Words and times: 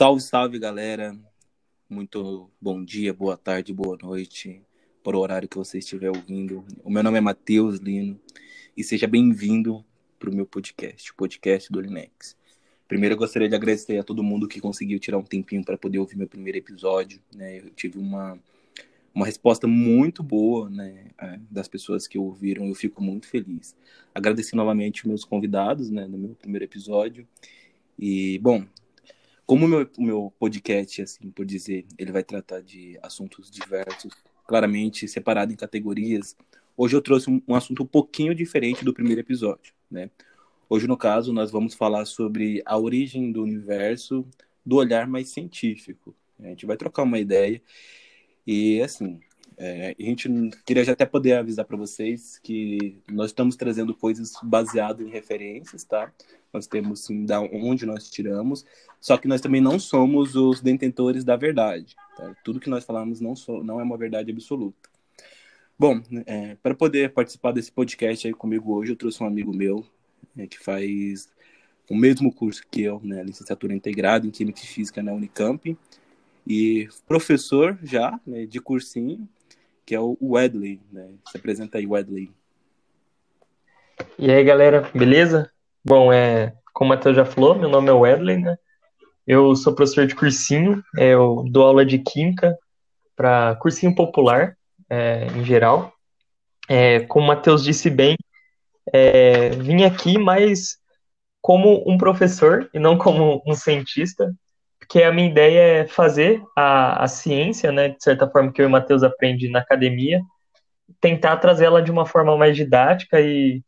Salve, 0.00 0.22
salve, 0.22 0.58
galera. 0.58 1.14
Muito 1.86 2.50
bom 2.58 2.82
dia, 2.82 3.12
boa 3.12 3.36
tarde, 3.36 3.70
boa 3.70 3.98
noite, 4.00 4.62
o 5.04 5.18
horário 5.18 5.46
que 5.46 5.58
você 5.58 5.76
estiver 5.76 6.08
ouvindo. 6.08 6.64
O 6.82 6.90
meu 6.90 7.02
nome 7.02 7.18
é 7.18 7.20
Matheus 7.20 7.80
Lino 7.80 8.18
e 8.74 8.82
seja 8.82 9.06
bem-vindo 9.06 9.84
para 10.18 10.30
o 10.30 10.34
meu 10.34 10.46
podcast, 10.46 11.12
o 11.12 11.14
podcast 11.14 11.70
do 11.70 11.82
Linex. 11.82 12.34
Primeiro, 12.88 13.12
eu 13.14 13.18
gostaria 13.18 13.46
de 13.46 13.54
agradecer 13.54 13.98
a 13.98 14.02
todo 14.02 14.22
mundo 14.22 14.48
que 14.48 14.58
conseguiu 14.58 14.98
tirar 14.98 15.18
um 15.18 15.22
tempinho 15.22 15.62
para 15.62 15.76
poder 15.76 15.98
ouvir 15.98 16.16
meu 16.16 16.26
primeiro 16.26 16.56
episódio. 16.56 17.20
Né? 17.36 17.58
Eu 17.58 17.68
tive 17.68 17.98
uma, 17.98 18.38
uma 19.14 19.26
resposta 19.26 19.66
muito 19.66 20.22
boa 20.22 20.70
né, 20.70 21.10
das 21.50 21.68
pessoas 21.68 22.08
que 22.08 22.16
ouviram, 22.16 22.66
eu 22.66 22.74
fico 22.74 23.02
muito 23.02 23.26
feliz. 23.26 23.76
Agradecer 24.14 24.56
novamente 24.56 25.06
meus 25.06 25.26
convidados 25.26 25.90
né, 25.90 26.06
no 26.06 26.16
meu 26.16 26.34
primeiro 26.36 26.64
episódio. 26.64 27.28
E, 27.98 28.38
bom, 28.38 28.64
como 29.50 29.66
o 29.66 29.68
meu, 29.68 29.90
meu 29.98 30.32
podcast, 30.38 31.02
assim 31.02 31.28
por 31.28 31.44
dizer, 31.44 31.84
ele 31.98 32.12
vai 32.12 32.22
tratar 32.22 32.62
de 32.62 32.96
assuntos 33.02 33.50
diversos, 33.50 34.12
claramente 34.46 35.08
separado 35.08 35.52
em 35.52 35.56
categorias, 35.56 36.36
hoje 36.76 36.94
eu 36.94 37.02
trouxe 37.02 37.28
um, 37.28 37.42
um 37.48 37.56
assunto 37.56 37.82
um 37.82 37.86
pouquinho 37.86 38.32
diferente 38.32 38.84
do 38.84 38.94
primeiro 38.94 39.20
episódio, 39.20 39.74
né? 39.90 40.08
Hoje, 40.68 40.86
no 40.86 40.96
caso, 40.96 41.32
nós 41.32 41.50
vamos 41.50 41.74
falar 41.74 42.04
sobre 42.04 42.62
a 42.64 42.78
origem 42.78 43.32
do 43.32 43.42
universo 43.42 44.24
do 44.64 44.76
olhar 44.76 45.08
mais 45.08 45.30
científico. 45.30 46.14
A 46.38 46.46
gente 46.46 46.64
vai 46.64 46.76
trocar 46.76 47.02
uma 47.02 47.18
ideia 47.18 47.60
e, 48.46 48.80
assim, 48.80 49.18
é, 49.62 49.94
a 49.98 50.02
gente 50.02 50.26
queria 50.64 50.82
já 50.82 50.92
até 50.92 51.04
poder 51.04 51.34
avisar 51.34 51.66
para 51.66 51.76
vocês 51.76 52.38
que 52.42 52.96
nós 53.12 53.26
estamos 53.26 53.56
trazendo 53.56 53.94
coisas 53.94 54.32
baseadas 54.42 55.06
em 55.06 55.10
referências, 55.10 55.84
tá? 55.84 56.10
Nós 56.50 56.66
temos 56.66 57.04
sim 57.04 57.26
da 57.26 57.42
onde 57.42 57.84
nós 57.84 58.08
tiramos, 58.08 58.64
só 58.98 59.18
que 59.18 59.28
nós 59.28 59.42
também 59.42 59.60
não 59.60 59.78
somos 59.78 60.34
os 60.34 60.62
detentores 60.62 61.24
da 61.24 61.36
verdade. 61.36 61.94
Tá? 62.16 62.34
Tudo 62.42 62.58
que 62.58 62.70
nós 62.70 62.86
falamos 62.86 63.20
não, 63.20 63.36
so, 63.36 63.62
não 63.62 63.78
é 63.78 63.82
uma 63.82 63.98
verdade 63.98 64.32
absoluta. 64.32 64.88
Bom, 65.78 66.00
é, 66.24 66.56
para 66.62 66.74
poder 66.74 67.12
participar 67.12 67.52
desse 67.52 67.70
podcast 67.70 68.26
aí 68.26 68.32
comigo 68.32 68.72
hoje, 68.72 68.92
eu 68.92 68.96
trouxe 68.96 69.22
um 69.22 69.26
amigo 69.26 69.54
meu 69.54 69.84
é, 70.38 70.46
que 70.46 70.58
faz 70.58 71.28
o 71.86 71.94
mesmo 71.94 72.32
curso 72.32 72.62
que 72.70 72.82
eu, 72.82 72.98
né, 73.04 73.22
licenciatura 73.22 73.74
integrada 73.74 74.26
em 74.26 74.30
Química 74.30 74.60
e 74.60 74.66
Física 74.66 75.02
na 75.02 75.12
Unicamp, 75.12 75.76
e 76.46 76.88
professor 77.06 77.78
já 77.82 78.18
né, 78.26 78.46
de 78.46 78.58
cursinho 78.58 79.28
que 79.90 79.94
é 79.96 79.98
o 79.98 80.16
Wedley, 80.22 80.80
né? 80.92 81.08
Se 81.28 81.36
apresenta 81.36 81.78
aí, 81.78 81.84
Wedley. 81.84 82.30
E 84.16 84.30
aí, 84.30 84.44
galera, 84.44 84.88
beleza? 84.94 85.50
Bom, 85.84 86.12
é, 86.12 86.54
como 86.72 86.92
o 86.92 86.94
Matheus 86.94 87.16
já 87.16 87.24
falou, 87.24 87.56
meu 87.56 87.68
nome 87.68 87.88
é 87.88 87.92
Wedley, 87.92 88.38
né? 88.38 88.56
Eu 89.26 89.56
sou 89.56 89.74
professor 89.74 90.06
de 90.06 90.14
cursinho, 90.14 90.80
é, 90.96 91.14
eu 91.14 91.44
dou 91.50 91.64
aula 91.64 91.84
de 91.84 91.98
química 91.98 92.56
para 93.16 93.56
cursinho 93.56 93.92
popular, 93.92 94.56
é, 94.88 95.26
em 95.36 95.44
geral. 95.44 95.92
É, 96.68 97.00
como 97.00 97.24
o 97.24 97.28
Matheus 97.28 97.64
disse 97.64 97.90
bem, 97.90 98.16
é, 98.92 99.48
vim 99.48 99.82
aqui 99.82 100.18
mais 100.18 100.78
como 101.42 101.82
um 101.84 101.98
professor 101.98 102.70
e 102.72 102.78
não 102.78 102.96
como 102.96 103.42
um 103.44 103.54
cientista, 103.54 104.32
porque 104.90 105.04
a 105.04 105.12
minha 105.12 105.30
ideia 105.30 105.60
é 105.60 105.86
fazer 105.86 106.42
a, 106.56 107.04
a 107.04 107.06
ciência, 107.06 107.70
né, 107.70 107.90
de 107.90 108.02
certa 108.02 108.28
forma 108.28 108.52
que 108.52 108.60
eu 108.60 108.64
e 108.64 108.66
o 108.66 108.70
Matheus 108.70 109.04
aprende 109.04 109.48
na 109.48 109.60
academia, 109.60 110.20
tentar 111.00 111.36
trazê-la 111.36 111.80
de 111.80 111.92
uma 111.92 112.04
forma 112.04 112.36
mais 112.36 112.56
didática 112.56 113.20
e 113.20 113.62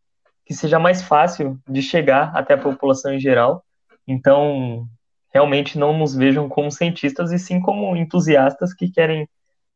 que 0.45 0.53
seja 0.53 0.81
mais 0.81 1.01
fácil 1.01 1.61
de 1.69 1.81
chegar 1.81 2.33
até 2.35 2.55
a 2.55 2.59
população 2.59 3.15
em 3.15 3.21
geral. 3.21 3.65
Então, 4.05 4.85
realmente 5.33 5.79
não 5.79 5.97
nos 5.97 6.13
vejam 6.13 6.49
como 6.49 6.73
cientistas 6.73 7.31
e 7.31 7.39
sim 7.39 7.61
como 7.61 7.95
entusiastas 7.95 8.75
que 8.75 8.91
querem 8.91 9.29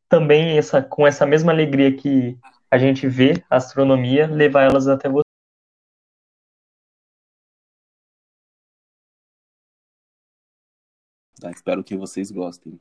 também 0.08 0.58
essa 0.58 0.82
com 0.82 1.06
essa 1.06 1.24
mesma 1.24 1.52
alegria 1.52 1.96
que 1.96 2.36
a 2.68 2.76
gente 2.76 3.06
vê 3.06 3.40
a 3.48 3.54
astronomia 3.58 4.26
levar 4.26 4.64
elas 4.64 4.88
até 4.88 5.08
você. 5.08 5.25
Tá? 11.40 11.50
Espero 11.50 11.84
que 11.84 11.96
vocês 11.96 12.30
gostem. 12.30 12.80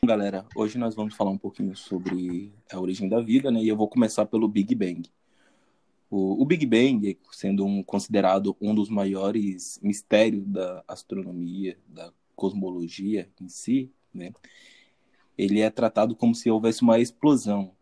Bom, 0.00 0.06
galera, 0.06 0.46
hoje 0.54 0.78
nós 0.78 0.94
vamos 0.94 1.14
falar 1.14 1.30
um 1.30 1.38
pouquinho 1.38 1.76
sobre 1.76 2.52
a 2.70 2.78
origem 2.78 3.08
da 3.08 3.20
vida, 3.20 3.50
né? 3.50 3.60
E 3.60 3.68
eu 3.68 3.76
vou 3.76 3.88
começar 3.88 4.26
pelo 4.26 4.46
Big 4.46 4.74
Bang. 4.76 5.10
O, 6.08 6.40
o 6.40 6.44
Big 6.44 6.64
Bang, 6.64 7.18
sendo 7.32 7.66
um, 7.66 7.82
considerado 7.82 8.56
um 8.60 8.72
dos 8.74 8.88
maiores 8.88 9.80
mistérios 9.82 10.46
da 10.46 10.84
astronomia, 10.86 11.76
da 11.88 12.12
cosmologia 12.36 13.28
em 13.40 13.48
si, 13.48 13.90
né? 14.14 14.32
Ele 15.36 15.60
é 15.60 15.68
tratado 15.68 16.14
como 16.14 16.34
se 16.34 16.48
houvesse 16.48 16.82
uma 16.82 17.00
explosão, 17.00 17.72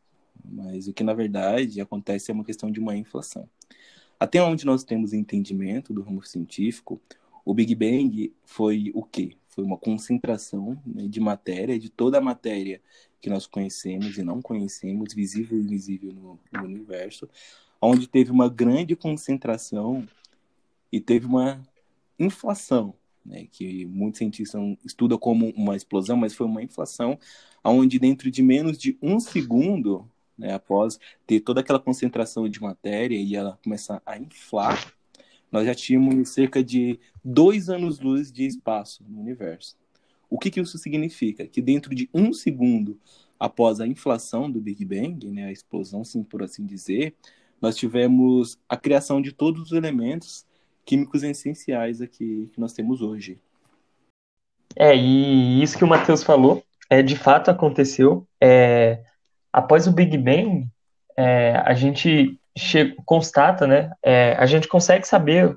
mas 0.43 0.89
o 0.89 0.95
que 0.95 1.05
na 1.05 1.13
verdade 1.13 1.83
acontece 1.83 2.31
é 2.31 2.35
uma 2.35 2.45
questão 2.45 2.71
de 2.71 2.81
uma 2.81 2.97
inflação. 2.97 3.49
Até 4.19 4.43
onde 4.43 4.65
nós 4.65 4.85
temos 4.85 5.13
entendimento 5.13 5.93
do 5.93 6.03
ramo 6.03 6.25
científico, 6.25 6.99
o 7.45 7.53
Big 7.53 7.75
Bang 7.75 8.33
foi 8.43 8.91
o 8.95 9.03
quê? 9.03 9.37
Foi 9.55 9.63
uma 9.63 9.79
concentração 9.79 10.77
né, 10.85 11.07
de 11.07 11.21
matéria, 11.21 11.79
de 11.79 11.89
toda 11.89 12.19
a 12.19 12.21
matéria 12.21 12.81
que 13.21 13.31
nós 13.31 13.47
conhecemos 13.47 14.19
e 14.19 14.23
não 14.23 14.43
conhecemos, 14.43 15.15
visível 15.15 15.57
e 15.57 15.63
invisível 15.63 16.13
no, 16.13 16.41
no 16.53 16.65
universo, 16.65 17.29
onde 17.81 18.09
teve 18.09 18.33
uma 18.33 18.49
grande 18.49 18.97
concentração 18.97 20.07
e 20.91 21.01
teve 21.01 21.27
uma 21.27 21.63
inflação, 22.19 22.95
né, 23.25 23.47
que 23.51 23.87
muitos 23.87 24.19
cientistas 24.19 24.61
estudam 24.85 25.19
como 25.19 25.51
uma 25.51 25.77
explosão, 25.77 26.17
mas 26.17 26.35
foi 26.35 26.47
uma 26.47 26.63
inflação, 26.63 27.19
onde 27.63 27.99
dentro 27.99 28.31
de 28.31 28.43
menos 28.43 28.77
de 28.77 28.99
um 29.01 29.21
segundo, 29.21 30.11
né, 30.37 30.53
após 30.53 30.99
ter 31.27 31.41
toda 31.41 31.61
aquela 31.61 31.79
concentração 31.79 32.49
de 32.49 32.61
matéria 32.61 33.17
e 33.17 33.37
ela 33.37 33.59
começar 33.63 34.03
a 34.05 34.19
inflar, 34.19 34.93
nós 35.55 35.67
já 35.67 35.75
tínhamos 35.75 36.31
cerca 36.31 36.65
de 36.65 36.99
dois 37.25 37.69
anos-luz 37.69 38.33
de 38.33 38.45
espaço 38.45 39.05
no 39.09 39.21
universo. 39.21 39.77
O 40.29 40.37
que, 40.37 40.51
que 40.51 40.61
isso 40.61 40.77
significa? 40.79 41.47
Que 41.47 41.63
dentro 41.63 41.95
de 41.95 42.11
um 42.13 42.33
segundo 42.33 42.99
após 43.39 43.79
a 43.79 43.87
inflação 43.87 44.51
do 44.51 44.61
Big 44.61 44.85
Bang, 44.85 45.25
né, 45.31 45.45
a 45.45 45.53
explosão, 45.53 46.03
sim, 46.05 46.25
por 46.25 46.43
assim 46.43 46.67
dizer, 46.67 47.15
nós 47.63 47.77
tivemos 47.77 48.59
a 48.69 48.77
criação 48.77 49.23
de 49.23 49.31
todos 49.31 49.63
os 49.63 49.71
elementos 49.71 50.45
químicos 50.85 51.23
essenciais 51.23 52.01
aqui 52.01 52.51
que 52.53 52.59
nós 52.59 52.73
temos 52.73 53.01
hoje. 53.01 53.41
É, 54.75 54.93
e 54.97 55.63
isso 55.63 55.79
que 55.79 55.85
o 55.85 55.89
Matheus 55.89 56.25
falou, 56.25 56.65
é, 56.91 57.01
de 57.01 57.15
fato 57.15 57.49
aconteceu. 57.49 58.27
É, 58.41 59.05
após 59.53 59.87
o 59.87 59.93
Big 59.93 60.19
Bang, 60.19 60.67
é, 61.17 61.55
a 61.65 61.75
gente 61.75 62.41
constata, 63.05 63.67
né? 63.67 63.91
É, 64.03 64.35
a 64.39 64.47
gente 64.47 64.69
consegue 64.69 65.07
saber 65.07 65.57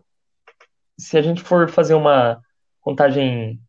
se 0.97 1.17
a 1.17 1.21
gente 1.21 1.41
for 1.41 1.69
fazer 1.69 1.93
uma 1.93 2.41
contagem 2.81 3.59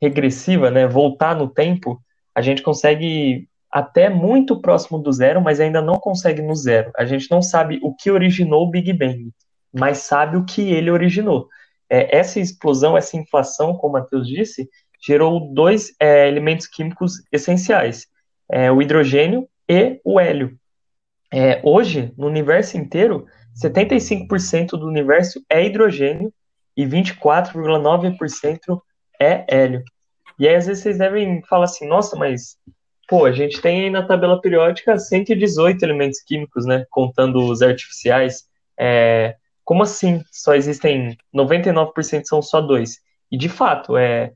regressiva, 0.00 0.70
né? 0.70 0.86
Voltar 0.86 1.34
no 1.34 1.48
tempo, 1.48 2.00
a 2.34 2.40
gente 2.40 2.62
consegue 2.62 3.48
até 3.70 4.08
muito 4.08 4.60
próximo 4.60 4.98
do 4.98 5.12
zero, 5.12 5.40
mas 5.40 5.60
ainda 5.60 5.80
não 5.80 5.94
consegue 5.94 6.42
no 6.42 6.54
zero. 6.54 6.90
A 6.96 7.04
gente 7.04 7.30
não 7.30 7.42
sabe 7.42 7.78
o 7.82 7.94
que 7.94 8.10
originou 8.10 8.66
o 8.66 8.70
Big 8.70 8.92
Bang, 8.92 9.30
mas 9.72 9.98
sabe 9.98 10.36
o 10.36 10.44
que 10.44 10.62
ele 10.72 10.90
originou. 10.90 11.48
É, 11.88 12.16
essa 12.16 12.38
explosão, 12.38 12.96
essa 12.96 13.16
inflação, 13.16 13.74
como 13.74 13.96
o 13.96 14.00
Matheus 14.00 14.26
disse, 14.26 14.68
gerou 15.04 15.52
dois 15.52 15.94
é, 15.98 16.28
elementos 16.28 16.66
químicos 16.66 17.22
essenciais: 17.32 18.06
é, 18.50 18.70
o 18.70 18.80
hidrogênio 18.80 19.48
e 19.68 20.00
o 20.04 20.20
hélio. 20.20 20.59
É, 21.32 21.60
hoje, 21.64 22.12
no 22.16 22.26
universo 22.26 22.76
inteiro, 22.76 23.26
75% 23.54 24.70
do 24.70 24.86
universo 24.86 25.44
é 25.48 25.64
hidrogênio 25.64 26.32
e 26.76 26.84
24,9% 26.84 28.80
é 29.20 29.44
hélio. 29.48 29.84
E 30.38 30.48
aí, 30.48 30.56
às 30.56 30.66
vezes, 30.66 30.82
vocês 30.82 30.98
devem 30.98 31.42
falar 31.42 31.64
assim: 31.64 31.86
nossa, 31.86 32.16
mas 32.16 32.56
pô, 33.08 33.26
a 33.26 33.32
gente 33.32 33.60
tem 33.60 33.84
aí 33.84 33.90
na 33.90 34.06
tabela 34.06 34.40
periódica 34.40 34.98
118 34.98 35.82
elementos 35.82 36.20
químicos, 36.20 36.64
né? 36.64 36.86
Contando 36.90 37.44
os 37.44 37.60
artificiais. 37.60 38.48
É, 38.78 39.36
como 39.64 39.82
assim? 39.82 40.22
Só 40.30 40.54
existem 40.54 41.16
99% 41.34 42.24
são 42.24 42.40
só 42.40 42.60
dois. 42.60 42.98
E 43.30 43.36
de 43.36 43.48
fato, 43.48 43.96
é, 43.96 44.32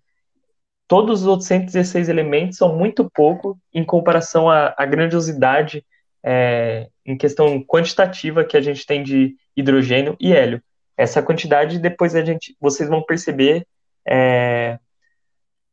todos 0.86 1.22
os 1.22 1.26
outros 1.26 1.48
116 1.48 2.08
elementos 2.08 2.58
são 2.58 2.76
muito 2.76 3.08
pouco 3.10 3.58
em 3.72 3.84
comparação 3.84 4.50
à, 4.50 4.74
à 4.76 4.84
grandiosidade 4.84 5.84
é, 6.24 6.88
em 7.04 7.16
questão 7.16 7.62
quantitativa 7.62 8.44
que 8.44 8.56
a 8.56 8.60
gente 8.60 8.86
tem 8.86 9.02
de 9.02 9.36
hidrogênio 9.54 10.16
e 10.18 10.32
hélio. 10.32 10.62
Essa 10.96 11.22
quantidade 11.22 11.78
depois 11.78 12.14
a 12.14 12.24
gente, 12.24 12.56
vocês 12.60 12.88
vão 12.88 13.02
perceber 13.02 13.66
é, 14.08 14.78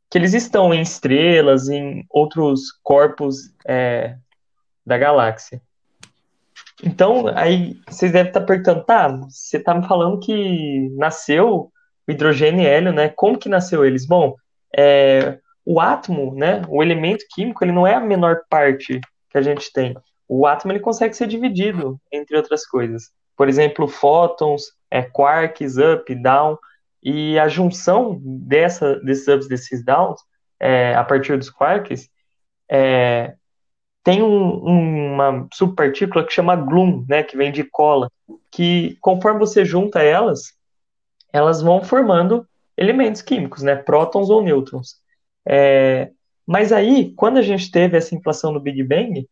que 0.09 0.18
eles 0.18 0.33
estão 0.33 0.74
em 0.74 0.81
estrelas, 0.81 1.69
em 1.69 2.06
outros 2.09 2.71
corpos 2.83 3.53
é, 3.65 4.18
da 4.86 4.98
galáxia. 4.98 5.62
Então, 6.83 7.27
aí 7.36 7.80
vocês 7.88 8.12
devem 8.12 8.30
estar 8.30 8.42
perguntando, 8.42 8.83
tá, 8.83 9.07
você 9.07 9.57
está 9.57 9.74
me 9.74 9.88
falando 9.88 10.19
que 10.19 10.89
nasceu 10.97 11.71
o 12.07 12.12
hidrogênio 12.12 12.62
e 12.62 12.65
hélio, 12.65 12.92
né? 12.92 13.07
Como 13.09 13.38
que 13.38 13.47
nasceu 13.47 13.86
eles? 13.86 14.06
Bom, 14.06 14.36
é, 14.75 15.39
o 15.63 15.80
átomo, 15.80 16.33
né, 16.36 16.63
o 16.68 16.81
elemento 16.81 17.24
químico, 17.30 17.63
ele 17.63 17.71
não 17.71 17.86
é 17.86 17.94
a 17.94 18.00
menor 18.00 18.42
parte 18.50 19.00
que 19.30 19.38
a 19.38 19.42
gente 19.42 19.71
tem. 19.71 19.95
O 20.33 20.48
átomo 20.48 20.72
ele 20.72 20.80
consegue 20.80 21.13
ser 21.13 21.28
dividido 21.28 22.00
entre 22.10 22.38
outras 22.38 22.66
coisas. 22.66 23.12
Por 23.36 23.50
exemplo, 23.50 23.86
fótons, 23.86 24.63
é, 24.89 25.01
quarks, 25.01 25.75
up, 25.75 26.16
down, 26.16 26.57
e 27.04 27.38
a 27.38 27.50
junção 27.50 28.18
dessa, 28.24 28.95
desses 29.01 29.28
ups, 29.28 29.50
desses 29.50 29.83
downs, 29.83 30.22
é, 30.57 30.95
a 30.95 31.04
partir 31.04 31.38
dos 31.38 31.50
quarks, 31.50 32.07
é, 32.69 33.33
tem 34.06 34.24
um, 34.24 34.54
uma 35.13 35.50
subpartícula 35.54 36.25
que 36.25 36.31
chama 36.31 36.56
gloom, 36.56 37.06
né, 37.10 37.24
que 37.24 37.36
vem 37.36 37.51
de 37.51 37.66
cola, 37.66 38.10
que 38.50 38.98
conforme 39.01 39.38
você 39.38 39.66
junta 39.66 40.01
elas, 40.01 40.54
elas 41.33 41.62
vão 41.62 41.83
formando 41.83 42.48
elementos 42.78 43.22
químicos, 43.22 43.63
né, 43.63 43.75
prótons 43.75 44.30
ou 44.30 44.42
nêutrons. 44.42 44.95
É, 45.45 46.10
mas 46.48 46.72
aí, 46.72 47.13
quando 47.16 47.38
a 47.38 47.42
gente 47.42 47.69
teve 47.69 47.98
essa 47.98 48.16
inflação 48.16 48.54
do 48.54 48.62
Big 48.62 48.81
Bang, 48.81 49.28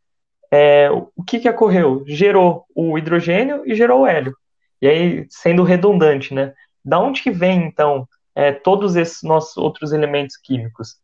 é, 0.51 0.90
o 0.92 1.24
que, 1.24 1.40
que 1.40 1.50
ocorreu? 1.50 2.04
Gerou 2.07 2.66
o 2.75 2.98
hidrogênio 2.98 3.63
e 3.66 3.75
gerou 3.75 4.01
o 4.01 4.07
hélio. 4.07 4.36
E 4.81 4.88
aí, 4.88 5.28
sendo 5.30 5.63
redundante, 5.63 6.34
né? 6.34 6.54
Da 6.84 7.00
onde 7.00 7.22
que 7.22 7.31
vem, 7.31 7.66
então, 7.66 8.07
é, 8.34 8.51
todos 8.51 8.96
esses 8.96 9.22
nossos 9.22 9.57
outros 9.57 9.92
elementos 9.92 10.38
químicos? 10.38 10.96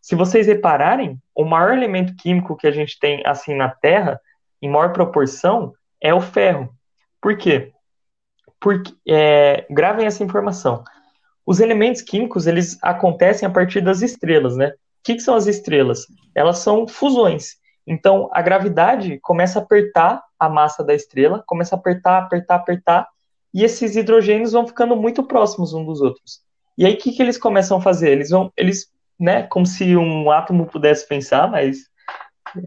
Se 0.00 0.14
vocês 0.14 0.46
repararem, 0.46 1.20
o 1.34 1.44
maior 1.44 1.72
elemento 1.72 2.14
químico 2.16 2.56
que 2.56 2.66
a 2.66 2.70
gente 2.70 2.98
tem, 2.98 3.22
assim, 3.26 3.54
na 3.54 3.68
Terra, 3.68 4.20
em 4.60 4.70
maior 4.70 4.92
proporção, 4.92 5.74
é 6.00 6.14
o 6.14 6.20
ferro. 6.20 6.68
Por 7.20 7.36
quê? 7.36 7.72
Porque, 8.60 8.92
é, 9.08 9.66
gravem 9.70 10.06
essa 10.06 10.22
informação. 10.22 10.84
Os 11.46 11.60
elementos 11.60 12.00
químicos, 12.00 12.46
eles 12.46 12.78
acontecem 12.82 13.46
a 13.46 13.50
partir 13.50 13.80
das 13.80 14.00
estrelas, 14.00 14.56
né? 14.56 14.68
O 14.68 14.74
que, 15.02 15.14
que 15.14 15.20
são 15.20 15.34
as 15.34 15.46
estrelas? 15.46 16.06
Elas 16.34 16.58
são 16.58 16.88
fusões. 16.88 17.56
Então, 17.86 18.30
a 18.32 18.40
gravidade 18.40 19.18
começa 19.20 19.58
a 19.58 19.62
apertar 19.62 20.22
a 20.38 20.48
massa 20.48 20.82
da 20.82 20.94
estrela, 20.94 21.42
começa 21.46 21.74
a 21.74 21.78
apertar, 21.78 22.18
apertar, 22.18 22.54
apertar, 22.56 23.08
e 23.52 23.62
esses 23.62 23.94
hidrogênios 23.96 24.52
vão 24.52 24.66
ficando 24.66 24.96
muito 24.96 25.22
próximos 25.22 25.72
uns 25.72 25.86
dos 25.86 26.00
outros. 26.00 26.40
E 26.76 26.84
aí, 26.84 26.94
o 26.94 26.96
que, 26.96 27.12
que 27.12 27.22
eles 27.22 27.38
começam 27.38 27.78
a 27.78 27.80
fazer? 27.80 28.10
Eles 28.10 28.30
vão, 28.30 28.52
eles, 28.56 28.90
né, 29.18 29.44
como 29.44 29.66
se 29.66 29.96
um 29.96 30.30
átomo 30.30 30.66
pudesse 30.66 31.06
pensar, 31.06 31.48
mas 31.50 31.88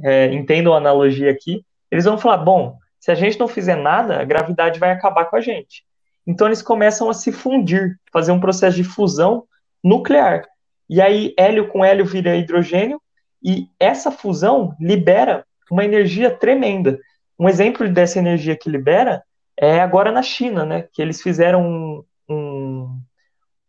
é, 0.03 0.33
entendam 0.33 0.73
a 0.73 0.77
analogia 0.77 1.31
aqui, 1.31 1.65
eles 1.91 2.05
vão 2.05 2.17
falar, 2.17 2.37
bom, 2.37 2.77
se 2.99 3.11
a 3.11 3.15
gente 3.15 3.39
não 3.39 3.47
fizer 3.47 3.75
nada, 3.75 4.19
a 4.19 4.25
gravidade 4.25 4.79
vai 4.79 4.91
acabar 4.91 5.25
com 5.25 5.35
a 5.35 5.41
gente. 5.41 5.85
Então 6.25 6.47
eles 6.47 6.61
começam 6.61 7.09
a 7.09 7.13
se 7.13 7.31
fundir, 7.31 7.97
fazer 8.11 8.31
um 8.33 8.39
processo 8.39 8.75
de 8.75 8.83
fusão 8.83 9.45
nuclear. 9.81 10.45
E 10.89 11.01
aí 11.01 11.33
hélio 11.37 11.69
com 11.69 11.85
hélio 11.85 12.05
vira 12.05 12.35
hidrogênio 12.35 13.01
e 13.43 13.67
essa 13.79 14.11
fusão 14.11 14.75
libera 14.79 15.45
uma 15.69 15.85
energia 15.85 16.31
tremenda. 16.31 16.99
Um 17.39 17.47
exemplo 17.47 17.87
dessa 17.89 18.19
energia 18.19 18.55
que 18.55 18.69
libera 18.69 19.23
é 19.55 19.79
agora 19.79 20.11
na 20.11 20.21
China, 20.21 20.65
né? 20.65 20.87
Que 20.93 21.01
eles 21.01 21.21
fizeram 21.21 21.61
um, 21.61 22.03
um, 22.29 23.01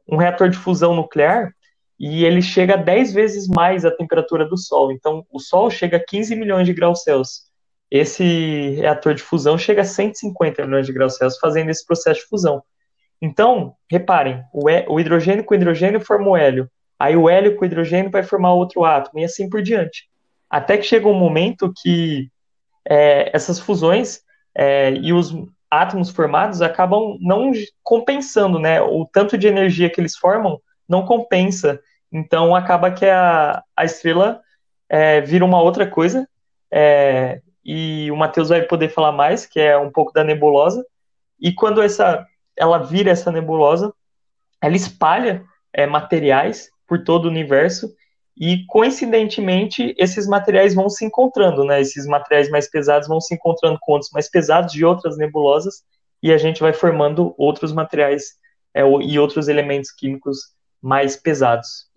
um 0.09 0.17
reator 0.17 0.49
de 0.49 0.57
fusão 0.57 0.95
nuclear 0.95 1.53
e 1.99 2.25
ele 2.25 2.41
chega 2.41 2.75
a 2.75 2.77
10 2.79 3.13
vezes 3.13 3.49
mais 3.49 3.85
a 3.85 3.91
temperatura 3.91 4.47
do 4.47 4.57
Sol. 4.57 4.93
Então, 4.93 5.27
o 5.31 5.41
Sol 5.41 5.69
chega 5.71 5.97
a 5.97 6.05
15 6.05 6.37
milhões 6.37 6.67
de 6.67 6.73
graus 6.73 7.03
Celsius 7.03 7.49
esse 7.91 8.75
reator 8.77 9.15
de 9.15 9.23
fusão 9.23 9.57
chega 9.57 9.83
a 9.83 9.85
150 9.85 10.65
milhões 10.65 10.87
de 10.87 10.93
graus 10.93 11.17
Celsius 11.17 11.41
fazendo 11.41 11.71
esse 11.71 11.85
processo 11.87 12.21
de 12.21 12.27
fusão. 12.27 12.63
Então, 13.21 13.75
reparem, 13.91 14.43
o, 14.53 15.01
hidrogênio 15.01 15.45
com 15.45 15.55
hidrogênio 15.55 16.01
forma 16.01 16.29
o 16.29 16.37
hélio, 16.37 16.71
aí 16.99 17.17
o 17.17 17.29
hélio 17.29 17.57
com 17.57 17.65
hidrogênio 17.65 18.11
vai 18.11 18.23
formar 18.23 18.53
outro 18.53 18.85
átomo, 18.85 19.21
e 19.21 19.25
assim 19.25 19.49
por 19.49 19.63
diante. 19.63 20.09
Até 20.51 20.77
que 20.77 20.85
chega 20.85 21.07
um 21.07 21.15
momento 21.15 21.73
que 21.83 22.31
é, 22.89 23.31
essas 23.35 23.61
fusões 23.61 24.21
é, 24.55 24.93
e 24.93 25.13
os 25.13 25.35
átomos 25.71 26.11
formados 26.11 26.63
acabam 26.63 27.19
não 27.21 27.53
compensando, 27.83 28.59
né? 28.59 28.81
O 28.81 29.05
tanto 29.05 29.37
de 29.37 29.47
energia 29.47 29.91
que 29.91 30.01
eles 30.01 30.17
formam 30.17 30.61
não 30.89 31.05
compensa. 31.05 31.79
Então, 32.11 32.57
acaba 32.57 32.91
que 32.91 33.05
a, 33.05 33.63
a 33.77 33.85
estrela 33.85 34.41
é, 34.89 35.21
vira 35.21 35.45
uma 35.45 35.61
outra 35.61 35.87
coisa, 35.87 36.27
é, 36.71 37.43
e 37.63 38.11
o 38.11 38.17
Matheus 38.17 38.49
vai 38.49 38.63
poder 38.63 38.89
falar 38.89 39.13
mais, 39.13 39.45
que 39.45 39.61
é 39.61 39.77
um 39.77 39.93
pouco 39.93 40.13
da 40.13 40.25
nebulosa. 40.25 40.85
E 41.39 41.53
quando 41.53 41.83
essa 41.83 42.27
ela 42.57 42.79
vira 42.79 43.11
essa 43.11 43.31
nebulosa, 43.31 43.95
ela 44.61 44.75
espalha 44.75 45.45
é, 45.73 45.87
materiais 45.87 46.71
por 46.89 47.05
todo 47.05 47.27
o 47.27 47.29
universo 47.29 47.95
e 48.37 48.65
coincidentemente 48.67 49.95
esses 49.99 50.27
materiais 50.27 50.75
vão 50.75 50.89
se 50.89 51.05
encontrando, 51.05 51.65
né? 51.65 51.81
Esses 51.81 52.07
materiais 52.07 52.49
mais 52.49 52.71
pesados 52.71 53.07
vão 53.09 53.21
se 53.21 53.35
encontrando 53.35 53.79
com 53.81 53.93
outros 53.93 54.11
mais 54.13 54.29
pesados 54.31 54.73
de 54.73 54.85
outras 54.85 55.17
nebulosas 55.19 55.85
e 56.23 56.33
a 56.33 56.39
gente 56.39 56.61
vai 56.61 56.73
formando 56.73 57.35
outros 57.37 57.73
materiais 57.73 58.39
é, 58.73 58.83
e 58.83 59.19
outros 59.19 59.49
elementos 59.49 59.91
químicos 59.91 60.55
mais 60.81 61.17
pesados. 61.17 61.89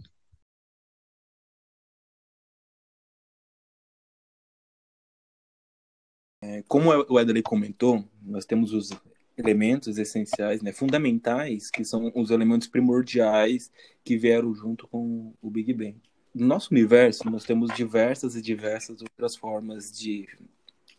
É, 6.44 6.64
como 6.68 6.90
o 7.08 7.20
Edley 7.20 7.44
comentou, 7.44 8.04
nós 8.20 8.46
temos 8.46 8.74
os 8.74 8.90
elementos 9.38 9.98
essenciais, 9.98 10.62
né, 10.62 10.72
fundamentais, 10.72 11.70
que 11.70 11.84
são 11.84 12.12
os 12.16 12.30
elementos 12.30 12.68
primordiais 12.68 13.72
que 14.04 14.18
vieram 14.18 14.54
junto 14.54 14.88
com 14.88 15.34
o 15.42 15.50
Big 15.50 15.74
Bang. 15.74 15.96
No 16.34 16.48
nosso 16.48 16.72
universo, 16.72 17.30
nós 17.30 17.44
temos 17.44 17.74
diversas 17.74 18.36
e 18.36 18.42
diversas 18.42 19.02
outras 19.02 19.36
formas 19.36 19.92
de, 19.92 20.28